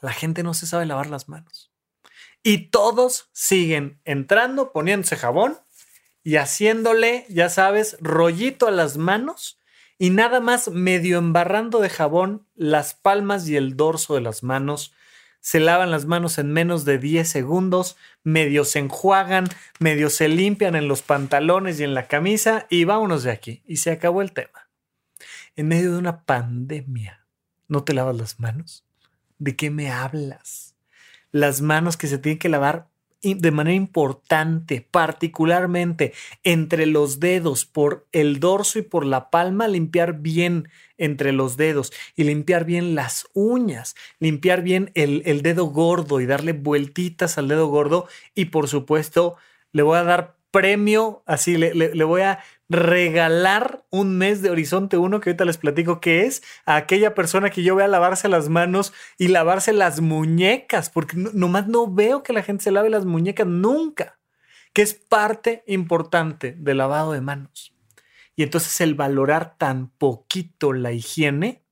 [0.00, 1.70] la gente no se sabe lavar las manos.
[2.42, 5.56] Y todos siguen entrando, poniéndose jabón
[6.24, 9.60] y haciéndole, ya sabes, rollito a las manos
[9.96, 14.92] y nada más medio embarrando de jabón las palmas y el dorso de las manos
[15.44, 19.44] se lavan las manos en menos de 10 segundos, medio se enjuagan,
[19.78, 23.62] medio se limpian en los pantalones y en la camisa y vámonos de aquí.
[23.66, 24.70] Y se acabó el tema.
[25.54, 27.26] En medio de una pandemia,
[27.68, 28.86] ¿no te lavas las manos?
[29.38, 30.76] ¿De qué me hablas?
[31.30, 32.88] Las manos que se tienen que lavar
[33.32, 40.20] de manera importante, particularmente entre los dedos, por el dorso y por la palma, limpiar
[40.20, 46.20] bien entre los dedos y limpiar bien las uñas, limpiar bien el, el dedo gordo
[46.20, 48.06] y darle vueltitas al dedo gordo.
[48.34, 49.36] Y por supuesto
[49.72, 54.96] le voy a dar premio, así le, le, voy a regalar un mes de Horizonte
[54.96, 58.48] 1, que ahorita les platico qué es, a aquella persona que yo vea lavarse las
[58.48, 63.04] manos y lavarse las muñecas, porque nomás no veo que la gente se lave las
[63.04, 64.18] muñecas nunca,
[64.72, 67.74] que es parte importante del lavado de manos.
[68.36, 71.64] Y entonces el valorar tan poquito la higiene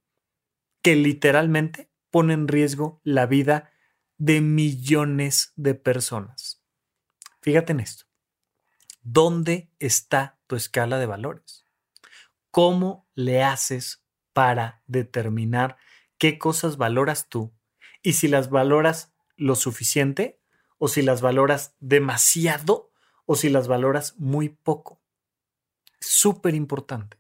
[0.83, 3.71] que literalmente pone en riesgo la vida
[4.19, 6.63] de millones de personas.
[7.41, 8.05] Fíjate en esto.
[9.03, 11.67] ¿Dónde está tu escala de valores?
[12.51, 15.79] ¿Cómo le haces para determinar
[16.19, 17.55] qué cosas valoras tú
[18.03, 20.43] y si las valoras lo suficiente
[20.77, 22.93] o si las valoras demasiado
[23.25, 25.01] o si las valoras muy poco?
[26.01, 27.17] Súper importante,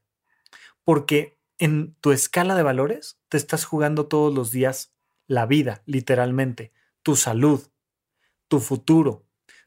[0.85, 4.93] porque en tu escala de valores te estás jugando todos los días
[5.27, 7.67] la vida, literalmente, tu salud,
[8.49, 9.25] tu futuro,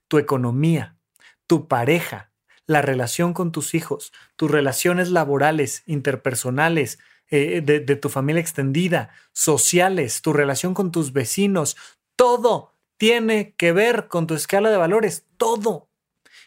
[0.08, 1.00] tu economía,
[1.48, 2.32] tu pareja,
[2.68, 7.00] la relación con tus hijos, tus relaciones laborales, interpersonales,
[7.30, 11.76] eh, de, de tu familia extendida, sociales, tu relación con tus vecinos,
[12.16, 15.90] todo tiene que ver con tu escala de valores, todo.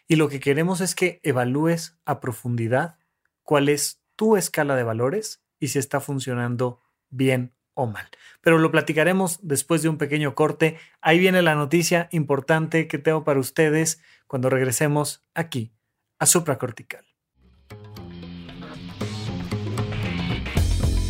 [0.07, 2.96] Y lo que queremos es que evalúes a profundidad
[3.42, 8.09] cuál es tu escala de valores y si está funcionando bien o mal.
[8.40, 10.78] Pero lo platicaremos después de un pequeño corte.
[11.00, 15.72] Ahí viene la noticia importante que tengo para ustedes cuando regresemos aquí
[16.18, 17.04] a supracortical.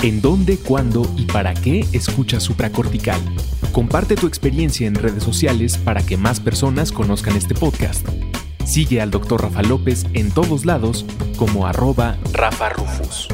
[0.02, 3.20] ¿En dónde, cuándo y para qué escuchas supracortical?
[3.72, 8.06] Comparte tu experiencia en redes sociales para que más personas conozcan este podcast.
[8.64, 9.42] Sigue al Dr.
[9.42, 11.04] Rafa López en todos lados
[11.36, 13.28] como arroba Rafa Rufus.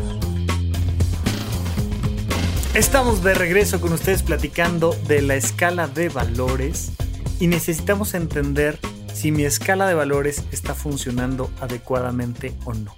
[2.75, 6.93] Estamos de regreso con ustedes platicando de la escala de valores
[7.41, 8.79] y necesitamos entender
[9.15, 12.95] si mi escala de valores está funcionando adecuadamente o no.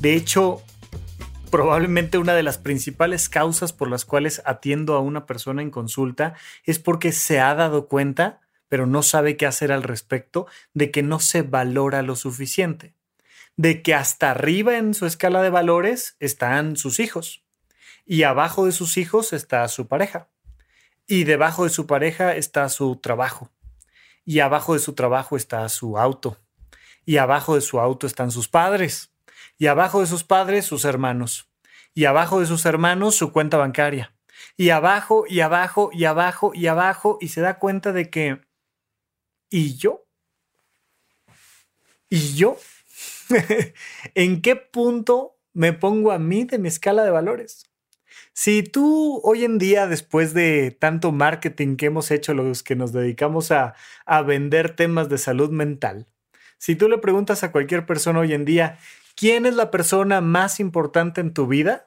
[0.00, 0.62] De hecho,
[1.50, 6.34] probablemente una de las principales causas por las cuales atiendo a una persona en consulta
[6.64, 11.02] es porque se ha dado cuenta, pero no sabe qué hacer al respecto, de que
[11.02, 12.94] no se valora lo suficiente.
[13.56, 17.44] De que hasta arriba en su escala de valores están sus hijos
[18.06, 20.28] y abajo de sus hijos está su pareja.
[21.06, 23.50] Y debajo de su pareja está su trabajo.
[24.24, 26.36] Y abajo de su trabajo está su auto.
[27.04, 29.12] Y abajo de su auto están sus padres.
[29.58, 31.50] Y abajo de sus padres sus hermanos.
[31.94, 34.14] Y abajo de sus hermanos su cuenta bancaria.
[34.56, 37.18] Y abajo y abajo y abajo y abajo.
[37.20, 38.40] Y se da cuenta de que...
[39.50, 40.06] ¿Y yo?
[42.08, 42.56] ¿Y yo?
[44.14, 47.71] ¿En qué punto me pongo a mí de mi escala de valores?
[48.34, 52.92] Si tú hoy en día, después de tanto marketing que hemos hecho los que nos
[52.92, 53.74] dedicamos a,
[54.06, 56.06] a vender temas de salud mental,
[56.56, 58.78] si tú le preguntas a cualquier persona hoy en día,
[59.16, 61.86] ¿quién es la persona más importante en tu vida?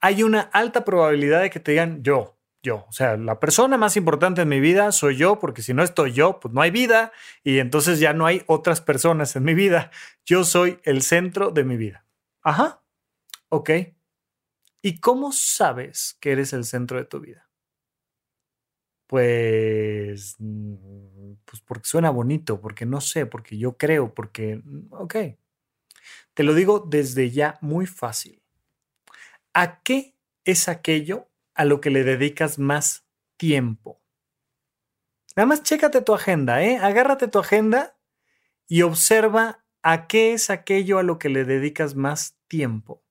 [0.00, 2.84] Hay una alta probabilidad de que te digan yo, yo.
[2.88, 6.12] O sea, la persona más importante en mi vida soy yo, porque si no estoy
[6.12, 9.90] yo, pues no hay vida y entonces ya no hay otras personas en mi vida.
[10.24, 12.04] Yo soy el centro de mi vida.
[12.42, 12.82] Ajá.
[13.48, 13.70] Ok.
[14.86, 17.48] ¿Y cómo sabes que eres el centro de tu vida?
[19.06, 25.14] Pues, mm, pues porque suena bonito, porque no sé, porque yo creo, porque, mm, ok.
[26.34, 28.42] Te lo digo desde ya muy fácil.
[29.54, 33.06] ¿A qué es aquello a lo que le dedicas más
[33.38, 34.02] tiempo?
[35.34, 36.76] Nada más chécate tu agenda, ¿eh?
[36.76, 37.96] Agárrate tu agenda
[38.68, 43.02] y observa a qué es aquello a lo que le dedicas más tiempo.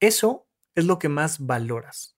[0.00, 2.16] Eso es lo que más valoras.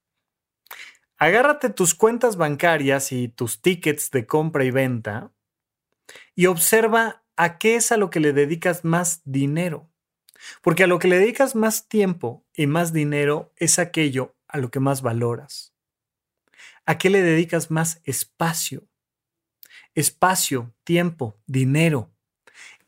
[1.17, 5.33] Agárrate tus cuentas bancarias y tus tickets de compra y venta
[6.35, 9.89] y observa a qué es a lo que le dedicas más dinero.
[10.61, 14.71] Porque a lo que le dedicas más tiempo y más dinero es aquello a lo
[14.71, 15.73] que más valoras.
[16.85, 18.89] ¿A qué le dedicas más espacio?
[19.95, 22.11] Espacio, tiempo, dinero.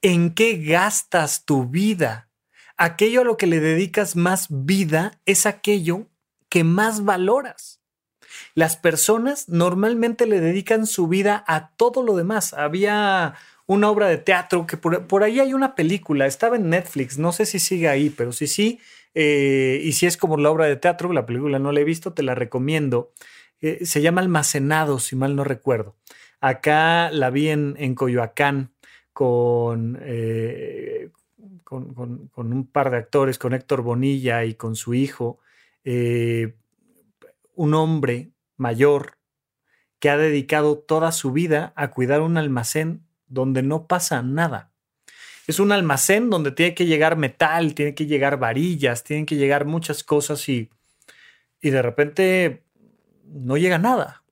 [0.02, 2.28] ¿En qué gastas tu vida?
[2.76, 6.06] Aquello a lo que le dedicas más vida es aquello
[6.48, 7.80] que más valoras.
[8.54, 12.54] Las personas normalmente le dedican su vida a todo lo demás.
[12.54, 13.34] Había
[13.66, 17.46] una obra de teatro que por, ahí hay una película, estaba en Netflix, no sé
[17.46, 18.80] si sigue ahí, pero si sí,
[19.14, 22.12] eh, y si es como la obra de teatro, la película no la he visto,
[22.12, 23.12] te la recomiendo.
[23.60, 25.96] Eh, se llama Almacenado, si mal no recuerdo.
[26.40, 28.72] Acá la vi en, Coyoacán
[29.12, 31.08] con, eh,
[31.64, 35.38] con, un par de actores, con Héctor Bonilla y con su hijo,
[35.82, 36.54] eh,
[37.54, 39.18] un hombre mayor
[39.98, 44.70] que ha dedicado toda su vida a cuidar un almacén donde no pasa nada.
[45.46, 49.64] Es un almacén donde tiene que llegar metal, tiene que llegar varillas, tienen que llegar
[49.64, 50.70] muchas cosas y,
[51.60, 52.62] y de repente
[53.24, 54.22] no llega nada.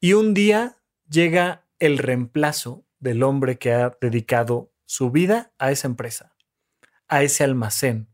[0.00, 5.88] Y un día llega el reemplazo del hombre que ha dedicado su vida a esa
[5.88, 6.32] empresa
[7.10, 8.08] a ese almacén,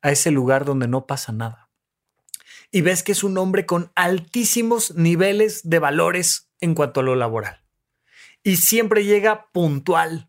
[0.00, 1.68] a ese lugar donde no pasa nada.
[2.70, 7.16] Y ves que es un hombre con altísimos niveles de valores en cuanto a lo
[7.16, 7.62] laboral.
[8.42, 10.28] Y siempre llega puntual.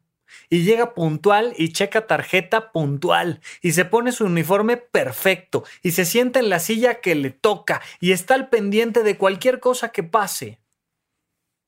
[0.50, 3.42] Y llega puntual y checa tarjeta puntual.
[3.62, 5.64] Y se pone su uniforme perfecto.
[5.82, 7.82] Y se sienta en la silla que le toca.
[8.00, 10.60] Y está al pendiente de cualquier cosa que pase.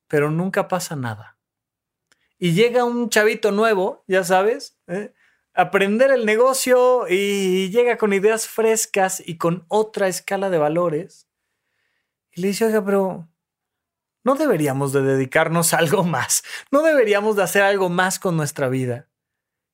[0.06, 1.38] Pero nunca pasa nada.
[2.38, 5.12] Y llega un chavito nuevo, ya sabes, ¿eh?
[5.58, 11.28] Aprender el negocio y llega con ideas frescas y con otra escala de valores.
[12.30, 13.28] Y le dice, oiga, pero
[14.22, 18.68] no deberíamos de dedicarnos a algo más, no deberíamos de hacer algo más con nuestra
[18.68, 19.08] vida.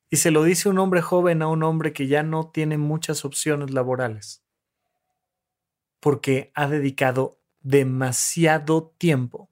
[0.08, 3.26] Y se lo dice un hombre joven a un hombre que ya no tiene muchas
[3.26, 4.42] opciones laborales,
[6.00, 9.50] porque ha dedicado demasiado tiempo,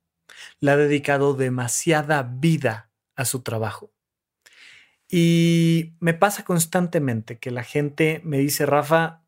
[0.61, 3.93] le ha dedicado demasiada vida a su trabajo.
[5.15, 9.21] Y me pasa constantemente que la gente me dice, Rafa,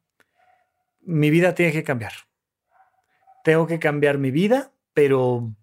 [1.03, 2.13] mi vida tiene que cambiar.
[3.45, 5.55] Tengo que cambiar mi vida, pero,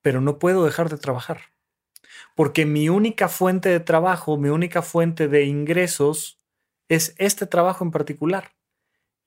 [0.00, 1.52] pero no puedo dejar de trabajar.
[2.34, 6.40] Porque mi única fuente de trabajo, mi única fuente de ingresos
[6.88, 8.54] es este trabajo en particular.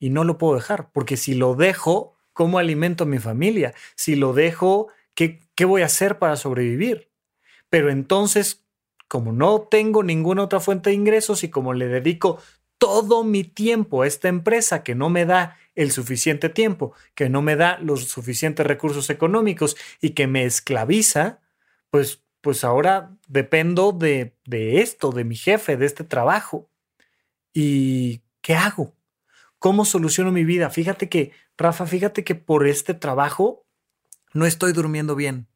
[0.00, 3.72] Y no lo puedo dejar, porque si lo dejo, ¿cómo alimento a mi familia?
[3.94, 7.12] Si lo dejo, ¿qué, qué voy a hacer para sobrevivir?
[7.70, 8.65] Pero entonces,
[9.08, 12.40] como no tengo ninguna otra fuente de ingresos y como le dedico
[12.78, 17.42] todo mi tiempo a esta empresa que no me da el suficiente tiempo, que no
[17.42, 21.40] me da los suficientes recursos económicos y que me esclaviza,
[21.90, 26.68] pues, pues ahora dependo de, de esto, de mi jefe, de este trabajo.
[27.52, 28.94] ¿Y qué hago?
[29.58, 30.70] ¿Cómo soluciono mi vida?
[30.70, 33.64] Fíjate que, Rafa, fíjate que por este trabajo
[34.34, 35.46] no estoy durmiendo bien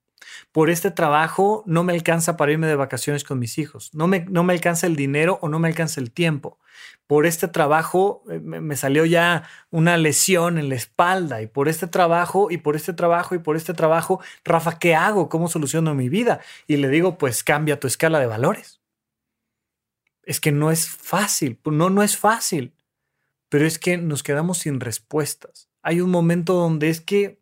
[0.53, 4.21] por este trabajo no me alcanza para irme de vacaciones con mis hijos, no me,
[4.29, 6.59] no me alcanza el dinero o no me alcanza el tiempo.
[7.07, 11.87] Por este trabajo eh, me salió ya una lesión en la espalda y por este
[11.87, 15.29] trabajo y por este trabajo y por este trabajo, Rafa, ¿qué hago?
[15.29, 16.41] ¿Cómo soluciono mi vida?
[16.67, 18.81] Y le digo, pues cambia tu escala de valores.
[20.23, 22.75] Es que no es fácil, no, no es fácil,
[23.49, 25.69] pero es que nos quedamos sin respuestas.
[25.83, 27.41] Hay un momento donde es que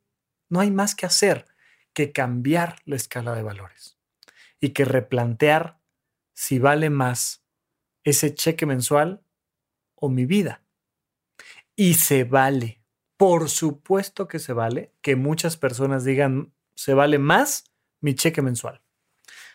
[0.49, 1.47] no hay más que hacer
[1.99, 3.99] que cambiar la escala de valores
[4.61, 5.81] y que replantear
[6.33, 7.43] si vale más
[8.05, 9.25] ese cheque mensual
[9.97, 10.63] o mi vida.
[11.75, 12.85] Y se vale,
[13.17, 17.65] por supuesto que se vale, que muchas personas digan, se vale más
[18.01, 18.81] mi cheque mensual.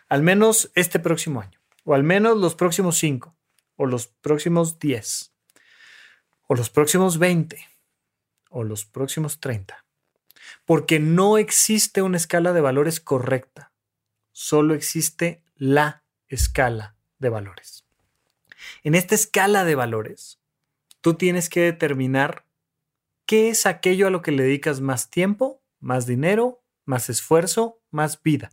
[0.09, 3.37] Al menos este próximo año, o al menos los próximos cinco,
[3.77, 5.33] o los próximos diez,
[6.49, 7.69] o los próximos veinte,
[8.49, 9.82] o los próximos treinta
[10.65, 13.73] porque no existe una escala de valores correcta,
[14.31, 17.85] solo existe la escala de valores.
[18.83, 20.39] En esta escala de valores,
[21.01, 22.45] tú tienes que determinar
[23.25, 28.21] qué es aquello a lo que le dedicas más tiempo, más dinero, más esfuerzo, más
[28.21, 28.51] vida.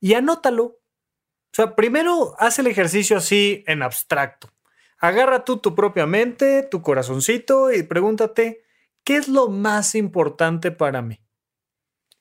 [0.00, 0.64] Y anótalo.
[0.64, 4.52] O sea, primero haz el ejercicio así en abstracto.
[4.98, 8.64] Agarra tú tu propia mente, tu corazoncito y pregúntate,
[9.04, 11.23] ¿qué es lo más importante para mí?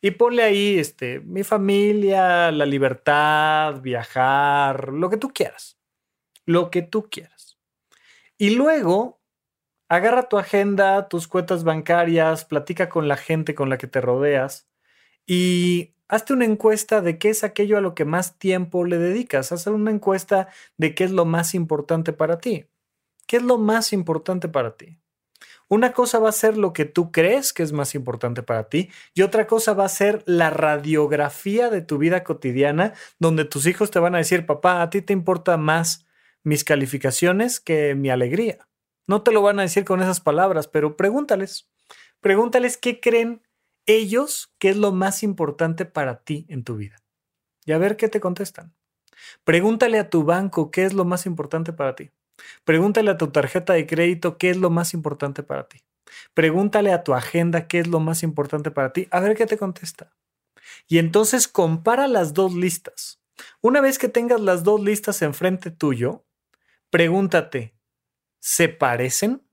[0.05, 5.79] Y ponle ahí este, mi familia, la libertad, viajar, lo que tú quieras.
[6.45, 7.57] Lo que tú quieras.
[8.37, 9.21] Y luego,
[9.87, 14.67] agarra tu agenda, tus cuentas bancarias, platica con la gente con la que te rodeas
[15.25, 19.53] y hazte una encuesta de qué es aquello a lo que más tiempo le dedicas.
[19.53, 22.65] Haz una encuesta de qué es lo más importante para ti.
[23.25, 24.99] ¿Qué es lo más importante para ti?
[25.73, 28.91] Una cosa va a ser lo que tú crees que es más importante para ti
[29.15, 33.89] y otra cosa va a ser la radiografía de tu vida cotidiana donde tus hijos
[33.89, 36.05] te van a decir, papá, a ti te importa más
[36.43, 38.67] mis calificaciones que mi alegría.
[39.07, 41.71] No te lo van a decir con esas palabras, pero pregúntales.
[42.21, 43.41] Pregúntales qué creen
[43.87, 46.97] ellos que es lo más importante para ti en tu vida.
[47.65, 48.75] Y a ver qué te contestan.
[49.43, 52.11] Pregúntale a tu banco qué es lo más importante para ti.
[52.63, 55.83] Pregúntale a tu tarjeta de crédito qué es lo más importante para ti.
[56.33, 59.07] Pregúntale a tu agenda qué es lo más importante para ti.
[59.11, 60.13] A ver qué te contesta.
[60.87, 63.21] Y entonces compara las dos listas.
[63.61, 66.25] Una vez que tengas las dos listas enfrente tuyo,
[66.89, 67.75] pregúntate,
[68.39, 69.47] ¿se parecen?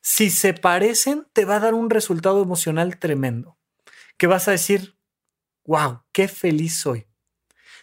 [0.00, 3.58] Si se parecen, te va a dar un resultado emocional tremendo.
[4.16, 4.96] Que vas a decir,
[5.64, 7.06] wow, qué feliz soy.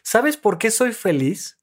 [0.04, 1.60] ¿Sabes por qué soy feliz?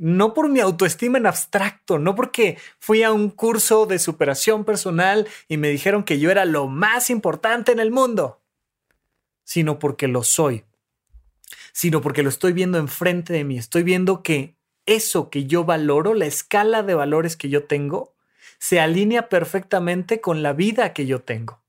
[0.00, 5.28] No por mi autoestima en abstracto, no porque fui a un curso de superación personal
[5.46, 8.40] y me dijeron que yo era lo más importante en el mundo,
[9.44, 10.64] sino porque lo soy,
[11.72, 16.14] sino porque lo estoy viendo enfrente de mí, estoy viendo que eso que yo valoro,
[16.14, 18.14] la escala de valores que yo tengo,
[18.58, 21.62] se alinea perfectamente con la vida que yo tengo.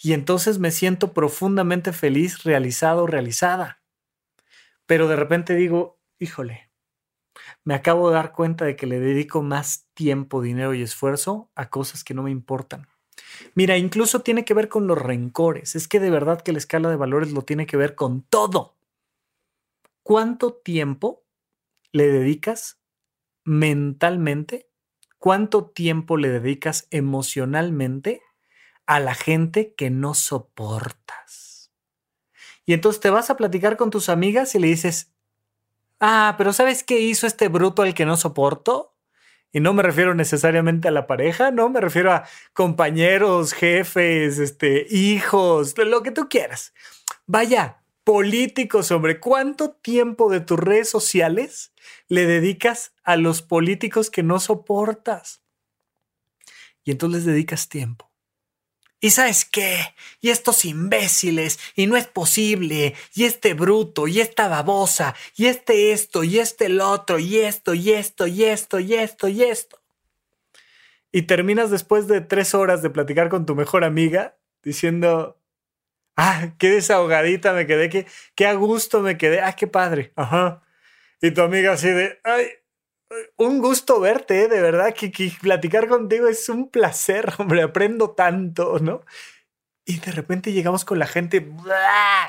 [0.00, 3.82] Y entonces me siento profundamente feliz, realizado, realizada.
[4.86, 6.63] Pero de repente digo, híjole,
[7.64, 11.70] me acabo de dar cuenta de que le dedico más tiempo, dinero y esfuerzo a
[11.70, 12.86] cosas que no me importan.
[13.54, 15.74] Mira, incluso tiene que ver con los rencores.
[15.74, 18.76] Es que de verdad que la escala de valores lo tiene que ver con todo.
[20.02, 21.24] ¿Cuánto tiempo
[21.92, 22.80] le dedicas
[23.44, 24.68] mentalmente?
[25.18, 28.20] ¿Cuánto tiempo le dedicas emocionalmente
[28.84, 31.72] a la gente que no soportas?
[32.66, 35.13] Y entonces te vas a platicar con tus amigas y le dices,
[36.06, 38.94] Ah, pero ¿sabes qué hizo este bruto al que no soporto?
[39.52, 44.86] Y no me refiero necesariamente a la pareja, no, me refiero a compañeros, jefes, este,
[44.90, 46.74] hijos, lo que tú quieras.
[47.26, 51.72] Vaya, políticos, hombre, ¿cuánto tiempo de tus redes sociales
[52.08, 55.42] le dedicas a los políticos que no soportas?
[56.84, 58.13] Y entonces les dedicas tiempo.
[59.04, 59.76] ¿Y sabes qué?
[60.22, 65.92] Y estos imbéciles, y no es posible, y este bruto, y esta babosa, y este
[65.92, 69.78] esto, y este el otro, y esto, y esto, y esto, y esto, y esto.
[71.12, 75.38] Y terminas después de tres horas de platicar con tu mejor amiga diciendo,
[76.16, 80.62] ah, qué desahogadita me quedé, qué, qué a gusto me quedé, ah, qué padre, ajá.
[81.20, 82.46] Y tu amiga así de, ay,
[83.36, 88.78] un gusto verte, de verdad que, que, platicar contigo es un placer, hombre, aprendo tanto,
[88.78, 89.02] ¿no?
[89.86, 91.46] Y de repente llegamos con la gente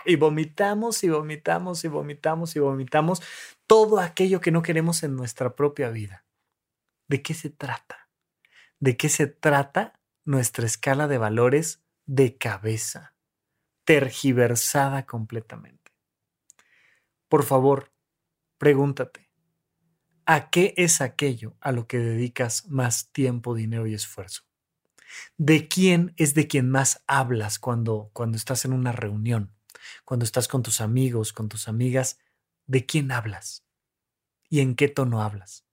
[0.05, 3.21] y vomitamos y vomitamos y vomitamos y vomitamos
[3.65, 6.25] todo aquello que no queremos en nuestra propia vida.
[7.07, 8.09] ¿De qué se trata?
[8.79, 13.15] ¿De qué se trata nuestra escala de valores de cabeza,
[13.85, 15.93] tergiversada completamente?
[17.29, 17.93] Por favor,
[18.57, 19.24] pregúntate,
[20.25, 24.43] ¿a qué es aquello a lo que dedicas más tiempo, dinero y esfuerzo?
[25.37, 29.55] ¿De quién es de quien más hablas cuando, cuando estás en una reunión?
[30.03, 32.19] Cuando estás con tus amigos, con tus amigas,
[32.65, 33.63] ¿de quién hablas?
[34.49, 35.65] ¿Y en qué tono hablas?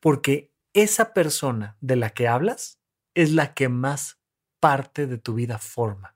[0.00, 2.78] Porque esa persona de la que hablas
[3.14, 4.18] es la que más
[4.60, 6.14] parte de tu vida forma.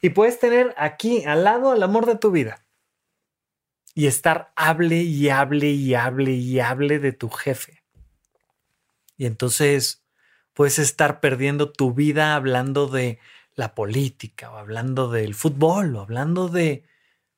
[0.00, 2.65] Y puedes tener aquí al lado al amor de tu vida
[3.96, 7.82] y estar hable y hable y hable y hable de tu jefe.
[9.16, 10.04] Y entonces
[10.52, 13.18] puedes estar perdiendo tu vida hablando de
[13.54, 16.84] la política o hablando del fútbol o hablando de,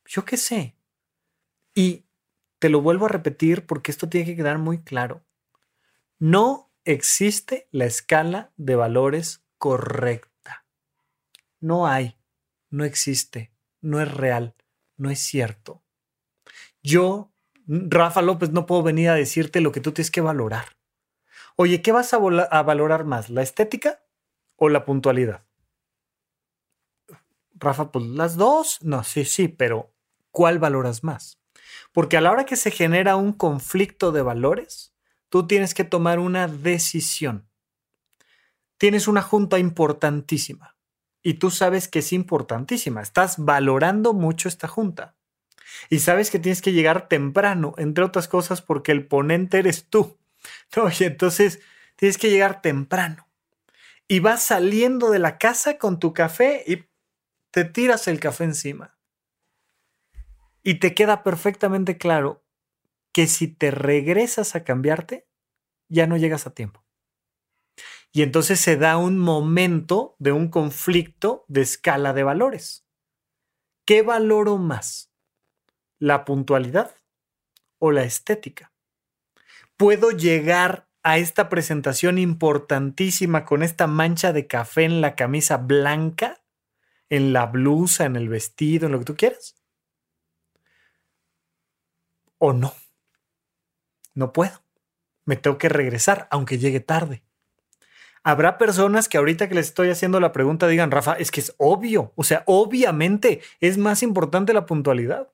[0.05, 0.75] yo qué sé.
[1.77, 2.07] Y
[2.59, 5.25] te lo vuelvo a repetir porque esto tiene que quedar muy claro.
[6.19, 10.65] No existe la escala de valores correcta.
[11.61, 12.19] No hay,
[12.69, 14.57] no existe, no es real,
[14.97, 15.85] no es cierto.
[16.83, 17.33] Yo,
[17.67, 20.79] Rafa López, no puedo venir a decirte lo que tú tienes que valorar.
[21.57, 23.31] Oye, ¿qué vas a, valorar más?
[23.31, 24.03] ¿La estética
[24.57, 25.45] o la puntualidad?
[27.55, 28.79] Rafa, pues las dos.
[28.83, 29.93] No, sí, sí, pero
[30.31, 31.41] ¿cuál valoras más?
[31.93, 34.95] Porque a la hora que se genera un conflicto de valores,
[35.29, 37.51] tú tienes que tomar una decisión.
[38.79, 40.77] Tienes una junta importantísima
[41.23, 43.03] y tú sabes que es importantísima.
[43.03, 45.18] Estás valorando mucho esta junta
[45.91, 50.17] y sabes que tienes que llegar temprano, entre otras cosas porque el ponente eres tú.
[51.01, 51.61] Y entonces
[51.97, 53.29] tienes que llegar temprano.
[54.07, 56.87] Y vas saliendo de la casa con tu café y
[57.51, 58.97] te tiras el café encima.
[60.63, 62.45] Y te queda perfectamente claro
[63.13, 65.27] que si te regresas a cambiarte,
[65.89, 66.85] ya no llegas a tiempo.
[68.13, 72.87] Y entonces se da un momento de un conflicto de escala de valores.
[73.85, 75.08] ¿Qué valoro más?
[75.99, 76.95] ¿La puntualidad
[77.79, 78.73] o la estética?
[79.79, 86.43] puedo llegar a esta presentación importantísima con esta mancha de café en la camisa blanca,
[87.09, 89.55] en la blusa, en el vestido, en lo que tú quieras?
[92.37, 92.75] ¿O no?
[94.15, 94.63] No puedo.
[95.25, 97.23] Me tengo que regresar, aunque llegue tarde.
[98.25, 101.55] Habrá personas que ahorita que les estoy haciendo la pregunta digan, Rafa, es que es
[101.57, 105.29] obvio, o sea, obviamente es más importante la puntualidad.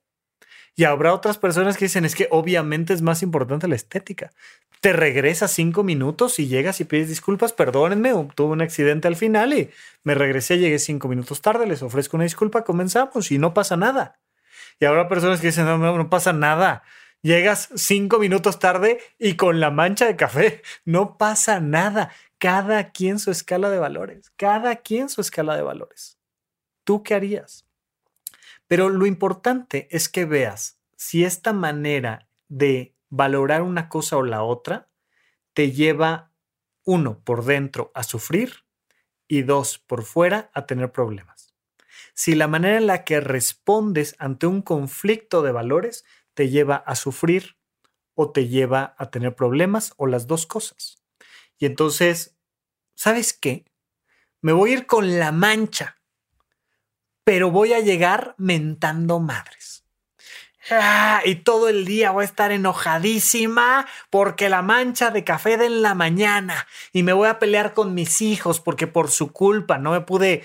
[0.76, 4.32] Y habrá otras personas que dicen, es que obviamente es más importante la estética.
[4.80, 9.54] Te regresas cinco minutos y llegas y pides disculpas, perdónenme, tuve un accidente al final
[9.54, 9.70] y
[10.02, 14.18] me regresé, llegué cinco minutos tarde, les ofrezco una disculpa, comenzamos y no pasa nada.
[14.80, 16.82] Y habrá personas que dicen, no, no, no pasa nada.
[17.22, 22.10] Llegas cinco minutos tarde y con la mancha de café, no pasa nada.
[22.38, 26.18] Cada quien su escala de valores, cada quien su escala de valores.
[26.84, 27.63] ¿Tú qué harías?
[28.66, 34.42] Pero lo importante es que veas si esta manera de valorar una cosa o la
[34.42, 34.90] otra
[35.52, 36.32] te lleva,
[36.84, 38.64] uno, por dentro a sufrir
[39.28, 41.54] y dos, por fuera a tener problemas.
[42.14, 46.04] Si la manera en la que respondes ante un conflicto de valores
[46.34, 47.56] te lleva a sufrir
[48.14, 51.02] o te lleva a tener problemas o las dos cosas.
[51.58, 52.36] Y entonces,
[52.94, 53.64] ¿sabes qué?
[54.40, 55.96] Me voy a ir con la mancha
[57.24, 59.84] pero voy a llegar mentando madres.
[60.70, 65.66] Ah, y todo el día voy a estar enojadísima porque la mancha de café de
[65.66, 69.76] en la mañana y me voy a pelear con mis hijos porque por su culpa
[69.76, 70.42] no me pude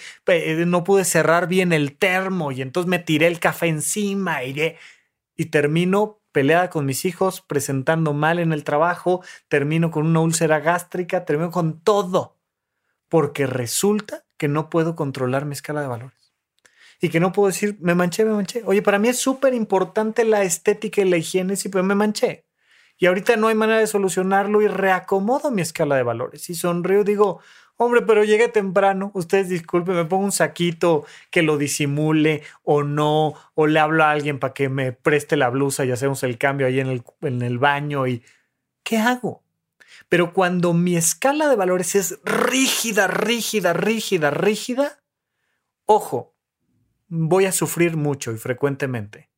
[0.66, 4.76] no pude cerrar bien el termo y entonces me tiré el café encima y,
[5.38, 10.60] y termino peleada con mis hijos, presentando mal en el trabajo, termino con una úlcera
[10.60, 12.36] gástrica, termino con todo
[13.08, 16.19] porque resulta que no puedo controlar mi escala de valores
[17.02, 18.62] y que no puedo decir, me manché, me manché.
[18.66, 22.46] Oye, para mí es súper importante la estética y la higiene, sí, pero me manché.
[22.98, 26.50] Y ahorita no hay manera de solucionarlo y reacomodo mi escala de valores.
[26.50, 27.40] Y sonrío, digo,
[27.78, 33.36] hombre, pero llegué temprano, ustedes disculpen, me pongo un saquito que lo disimule o no,
[33.56, 36.68] o le hablo a alguien para que me preste la blusa y hacemos el cambio
[36.68, 38.22] ahí en el, en el baño y
[38.84, 39.44] ¿qué hago?
[40.10, 45.00] Pero cuando mi escala de valores es rígida, rígida, rígida, rígida,
[45.86, 46.36] ojo,
[47.10, 49.30] voy a sufrir mucho y frecuentemente.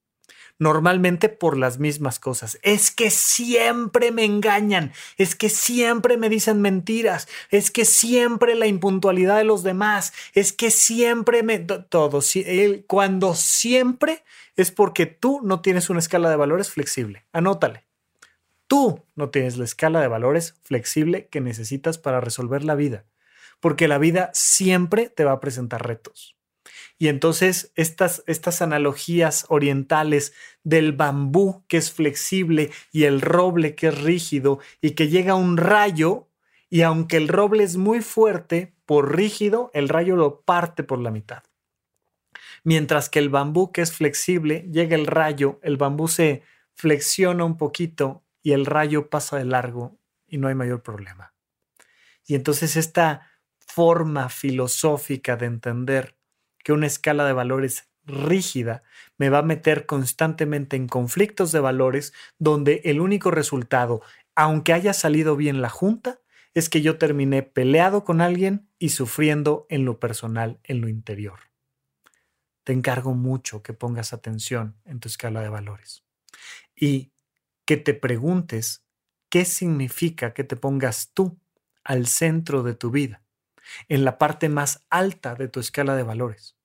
[0.61, 2.59] normalmente por las mismas cosas.
[2.61, 8.67] Es que siempre me engañan, es que siempre me dicen mentiras, es que siempre la
[8.67, 11.57] impuntualidad de los demás, es que siempre me...
[11.57, 12.19] Todo,
[12.85, 14.23] cuando siempre
[14.55, 17.25] es porque tú no tienes una escala de valores flexible.
[17.33, 17.85] Anótale.
[18.67, 23.05] Tú no tienes la escala de valores flexible que necesitas para resolver la vida,
[23.59, 26.37] porque la vida siempre te va a presentar retos.
[27.01, 30.33] Y entonces estas, estas analogías orientales
[30.63, 35.57] del bambú que es flexible y el roble que es rígido y que llega un
[35.57, 36.27] rayo
[36.69, 41.09] y aunque el roble es muy fuerte, por rígido, el rayo lo parte por la
[41.09, 41.41] mitad.
[42.63, 46.43] Mientras que el bambú que es flexible, llega el rayo, el bambú se
[46.75, 49.97] flexiona un poquito y el rayo pasa de largo
[50.27, 51.33] y no hay mayor problema.
[52.27, 53.27] Y entonces esta
[53.57, 56.20] forma filosófica de entender
[56.63, 58.83] que una escala de valores rígida
[59.17, 64.01] me va a meter constantemente en conflictos de valores donde el único resultado,
[64.35, 66.19] aunque haya salido bien la junta,
[66.53, 71.39] es que yo terminé peleado con alguien y sufriendo en lo personal, en lo interior.
[72.63, 76.03] Te encargo mucho que pongas atención en tu escala de valores
[76.75, 77.11] y
[77.65, 78.83] que te preguntes
[79.29, 81.39] qué significa que te pongas tú
[81.83, 83.23] al centro de tu vida
[83.89, 86.55] en la parte más alta de tu escala de valores?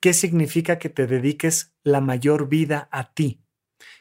[0.00, 3.40] ¿Qué significa que te dediques la mayor vida a ti?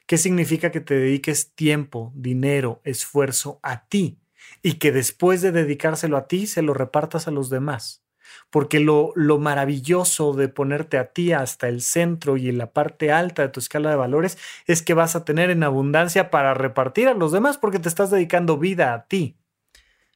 [0.06, 4.20] ¿Qué significa que te dediques tiempo, dinero, esfuerzo a ti
[4.62, 8.04] y que después de dedicárselo a ti se lo repartas a los demás?
[8.50, 13.12] Porque lo, lo maravilloso de ponerte a ti hasta el centro y en la parte
[13.12, 17.08] alta de tu escala de valores es que vas a tener en abundancia para repartir
[17.08, 19.38] a los demás porque te estás dedicando vida a ti.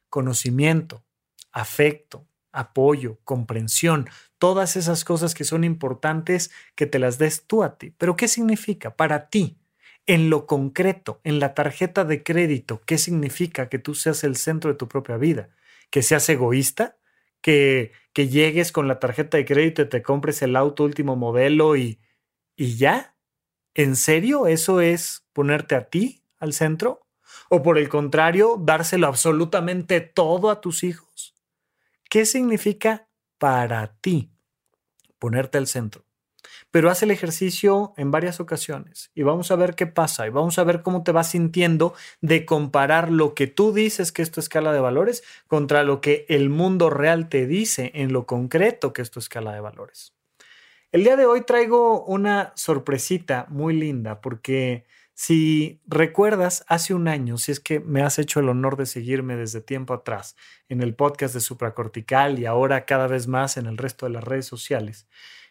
[0.08, 1.04] Conocimiento,
[1.52, 2.27] afecto,
[2.58, 7.94] apoyo, comprensión, todas esas cosas que son importantes que te las des tú a ti.
[7.96, 9.58] Pero ¿qué significa para ti?
[10.06, 14.70] En lo concreto, en la tarjeta de crédito, ¿qué significa que tú seas el centro
[14.70, 15.50] de tu propia vida?
[15.90, 16.96] ¿Que seas egoísta?
[17.40, 21.76] ¿Que, que llegues con la tarjeta de crédito y te compres el auto último modelo
[21.76, 22.00] y,
[22.56, 23.14] y ya?
[23.74, 27.06] ¿En serio eso es ponerte a ti al centro?
[27.50, 31.07] ¿O por el contrario, dárselo absolutamente todo a tus hijos?
[32.08, 33.06] ¿Qué significa
[33.36, 34.30] para ti
[35.18, 36.04] ponerte al centro?
[36.70, 40.58] Pero haz el ejercicio en varias ocasiones y vamos a ver qué pasa y vamos
[40.58, 41.92] a ver cómo te vas sintiendo
[42.22, 46.24] de comparar lo que tú dices que es tu escala de valores contra lo que
[46.30, 50.14] el mundo real te dice en lo concreto que es tu escala de valores.
[50.90, 54.86] El día de hoy traigo una sorpresita muy linda porque
[55.20, 59.34] si recuerdas, hace un año, si es que me has hecho el honor de seguirme
[59.34, 60.36] desde tiempo atrás
[60.68, 64.22] en el podcast de Supracortical y ahora cada vez más en el resto de las
[64.22, 65.08] redes sociales,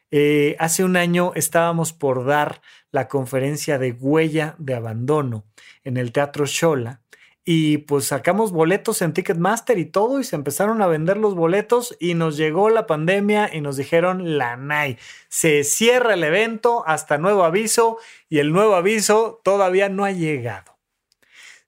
[0.10, 2.62] eh, hace un año estábamos por dar
[2.92, 5.44] la conferencia de huella de abandono
[5.84, 7.02] en el Teatro Shola
[7.50, 11.96] y pues sacamos boletos en Ticketmaster y todo y se empezaron a vender los boletos
[11.98, 14.98] y nos llegó la pandemia y nos dijeron la NAI.
[15.30, 20.78] Se cierra el evento hasta nuevo aviso y el nuevo aviso todavía no ha llegado.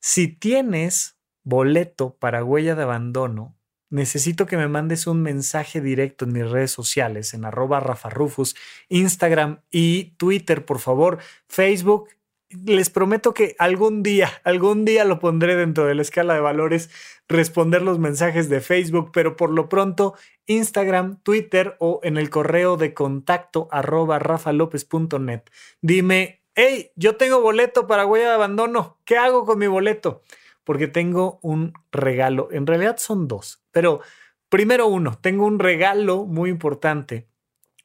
[0.02, 3.56] Si tienes boleto para huella de abandono,
[3.90, 8.54] necesito que me mandes un mensaje directo en mis redes sociales, en arroba rafarufus,
[8.90, 11.20] Instagram y Twitter, por favor.
[11.48, 12.10] Facebook
[12.50, 16.90] les prometo que algún día, algún día lo pondré dentro de la escala de valores,
[17.28, 20.16] responder los mensajes de Facebook, pero por lo pronto
[20.48, 25.44] Instagram, Twitter o en el correo de contacto arroba rafalopez.net.
[25.82, 30.24] Dime, hey, yo tengo boleto para huella de abandono, ¿qué hago con mi boleto?
[30.64, 34.02] Porque tengo un regalo, en realidad son dos, pero
[34.50, 37.29] primero uno, tengo un regalo muy importante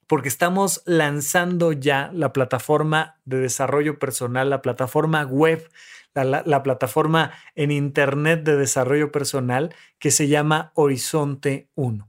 [0.06, 5.68] porque estamos lanzando ya la plataforma de desarrollo personal, la plataforma web,
[6.14, 12.08] la, plataforma en Internet de desarrollo personal que se llama Horizonte 1.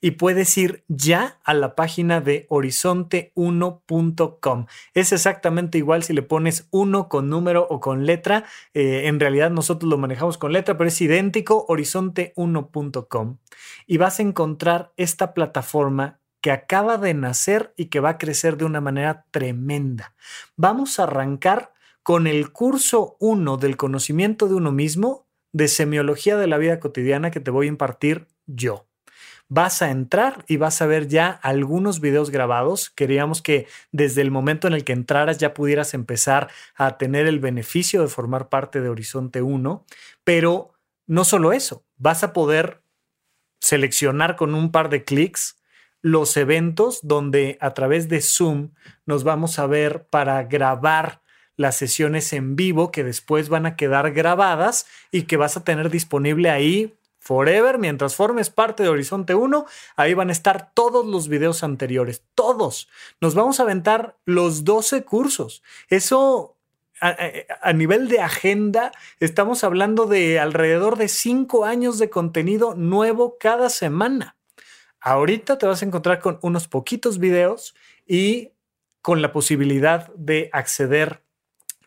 [0.00, 4.66] Y puedes ir ya a la página de horizonte1.com.
[4.94, 8.44] Es exactamente igual si le pones uno con número o con letra.
[8.72, 13.36] Eh, en realidad nosotros lo manejamos con letra, pero es idéntico, horizonte1.com.
[13.86, 18.58] Y vas a encontrar esta plataforma que acaba de nacer y que va a crecer
[18.58, 20.14] de una manera tremenda.
[20.58, 21.72] Vamos a arrancar
[22.02, 27.30] con el curso 1 del conocimiento de uno mismo de semiología de la vida cotidiana
[27.30, 28.86] que te voy a impartir yo.
[29.48, 32.90] Vas a entrar y vas a ver ya algunos videos grabados.
[32.90, 37.40] Queríamos que desde el momento en el que entraras ya pudieras empezar a tener el
[37.40, 39.86] beneficio de formar parte de Horizonte 1,
[40.24, 40.74] pero
[41.06, 42.82] no solo eso, vas a poder
[43.62, 45.56] seleccionar con un par de clics
[46.04, 48.72] los eventos donde a través de Zoom
[49.06, 51.22] nos vamos a ver para grabar
[51.56, 55.88] las sesiones en vivo que después van a quedar grabadas y que vas a tener
[55.88, 59.64] disponible ahí forever, mientras formes parte de Horizonte 1,
[59.96, 62.86] ahí van a estar todos los videos anteriores, todos.
[63.22, 65.62] Nos vamos a aventar los 12 cursos.
[65.88, 66.58] Eso
[67.00, 73.70] a, nivel de agenda, estamos hablando de alrededor de 5 años de contenido nuevo cada
[73.70, 74.36] semana.
[75.06, 77.74] Ahorita te vas a encontrar con unos poquitos videos
[78.06, 78.52] y
[79.02, 81.22] con la posibilidad de acceder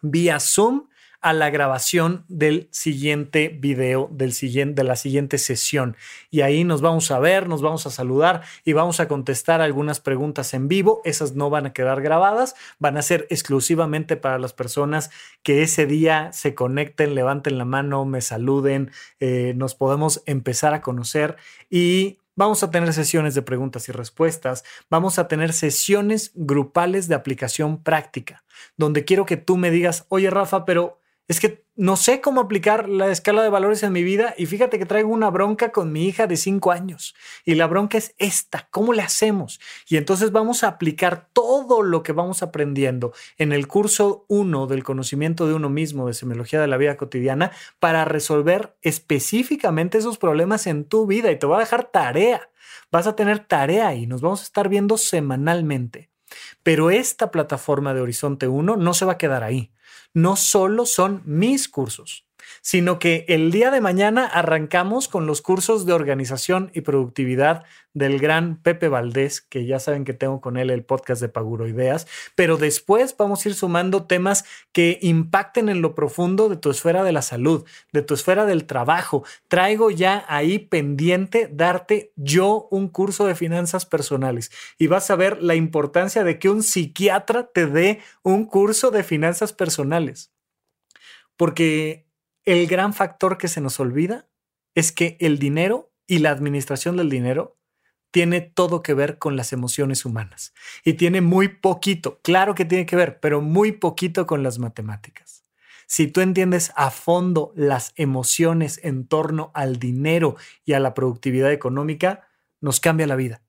[0.04, 0.88] vía Zoom
[1.20, 5.98] a la grabación del siguiente video, del siguiente, de la siguiente sesión.
[6.30, 10.00] Y ahí nos vamos a ver, nos vamos a saludar y vamos a contestar algunas
[10.00, 11.02] preguntas en vivo.
[11.04, 15.10] Esas no van a quedar grabadas, van a ser exclusivamente para las personas
[15.42, 20.82] que ese día se conecten, levanten la mano, me saluden, eh, nos podemos empezar a
[20.82, 21.36] conocer
[21.68, 27.16] y Vamos a tener sesiones de preguntas y respuestas, vamos a tener sesiones grupales de
[27.16, 28.44] aplicación práctica,
[28.78, 32.88] donde quiero que tú me digas, oye Rafa, pero es que no sé cómo aplicar
[32.88, 36.06] la escala de valores en mi vida y fíjate que traigo una bronca con mi
[36.06, 39.60] hija de cinco años y la bronca es esta, ¿cómo le hacemos?
[39.88, 44.84] Y entonces vamos a aplicar todo lo que vamos aprendiendo en el curso 1 del
[44.84, 50.66] conocimiento de uno mismo de semiología de la vida cotidiana para resolver específicamente esos problemas
[50.66, 52.50] en tu vida y te voy a dejar tarea.
[52.90, 56.10] Vas a tener tarea y nos vamos a estar viendo semanalmente.
[56.64, 59.72] Pero esta plataforma de Horizonte 1 no se va a quedar ahí
[60.14, 62.27] no solo son mis cursos,
[62.62, 67.64] sino que el día de mañana arrancamos con los cursos de organización y productividad
[67.98, 71.68] del gran Pepe Valdés, que ya saben que tengo con él el podcast de Paguro
[71.68, 76.70] Ideas, pero después vamos a ir sumando temas que impacten en lo profundo de tu
[76.70, 79.24] esfera de la salud, de tu esfera del trabajo.
[79.48, 85.42] Traigo ya ahí pendiente darte yo un curso de finanzas personales y vas a ver
[85.42, 90.32] la importancia de que un psiquiatra te dé un curso de finanzas personales.
[91.36, 92.07] Porque
[92.48, 94.26] el gran factor que se nos olvida
[94.74, 97.58] es que el dinero y la administración del dinero
[98.10, 100.54] tiene todo que ver con las emociones humanas
[100.86, 105.44] y tiene muy poquito, claro que tiene que ver, pero muy poquito con las matemáticas.
[105.88, 111.52] Si tú entiendes a fondo las emociones en torno al dinero y a la productividad
[111.52, 112.30] económica,
[112.62, 113.42] nos cambia la vida.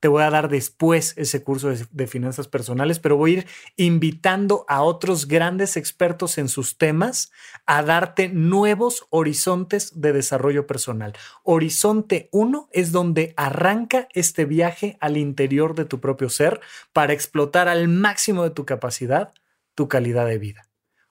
[0.00, 3.46] Te voy a dar después ese curso de, finanzas personales, pero voy a ir
[3.76, 7.32] invitando a otros grandes expertos en sus temas
[7.66, 11.14] a darte nuevos horizontes de desarrollo personal.
[11.42, 16.60] Horizonte 1 es donde arranca este viaje al interior de tu propio ser
[16.92, 19.32] para explotar al máximo de tu capacidad
[19.74, 20.68] tu calidad de vida.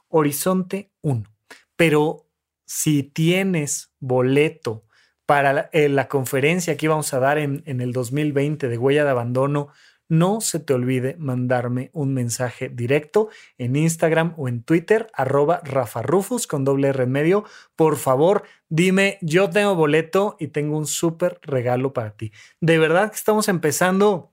[0.09, 1.23] Horizonte 1.
[1.77, 2.27] Pero
[2.65, 4.86] si tienes boleto
[5.27, 9.67] para eh, la, conferencia que íbamos a dar en, el 2020 de huella de abandono,
[10.07, 16.01] no se te olvide mandarme un mensaje directo en Instagram o en Twitter, arroba Rafa
[16.01, 17.43] Rufus con doble R en medio.
[17.75, 22.31] Por favor, dime, yo tengo boleto y tengo un súper regalo para ti.
[22.61, 24.31] De verdad que estamos empezando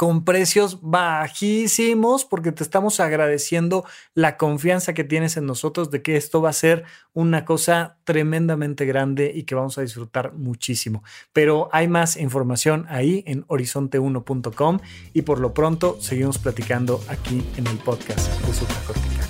[0.00, 3.84] con precios bajísimos porque te estamos agradeciendo
[4.14, 8.86] la confianza que tienes en nosotros de que esto va a ser una cosa tremendamente
[8.86, 11.04] grande y que vamos a disfrutar muchísimo.
[11.34, 14.78] Pero hay más información ahí en horizonte1.com
[15.12, 19.28] y por lo pronto seguimos platicando aquí en el podcast de Supracortical.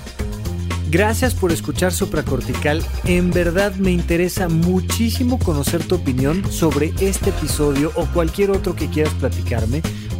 [0.89, 2.81] Gracias por escuchar Supracortical.
[3.03, 8.89] En verdad me interesa muchísimo conocer tu opinión sobre este episodio o cualquier otro que
[8.89, 9.81] quieras platicarme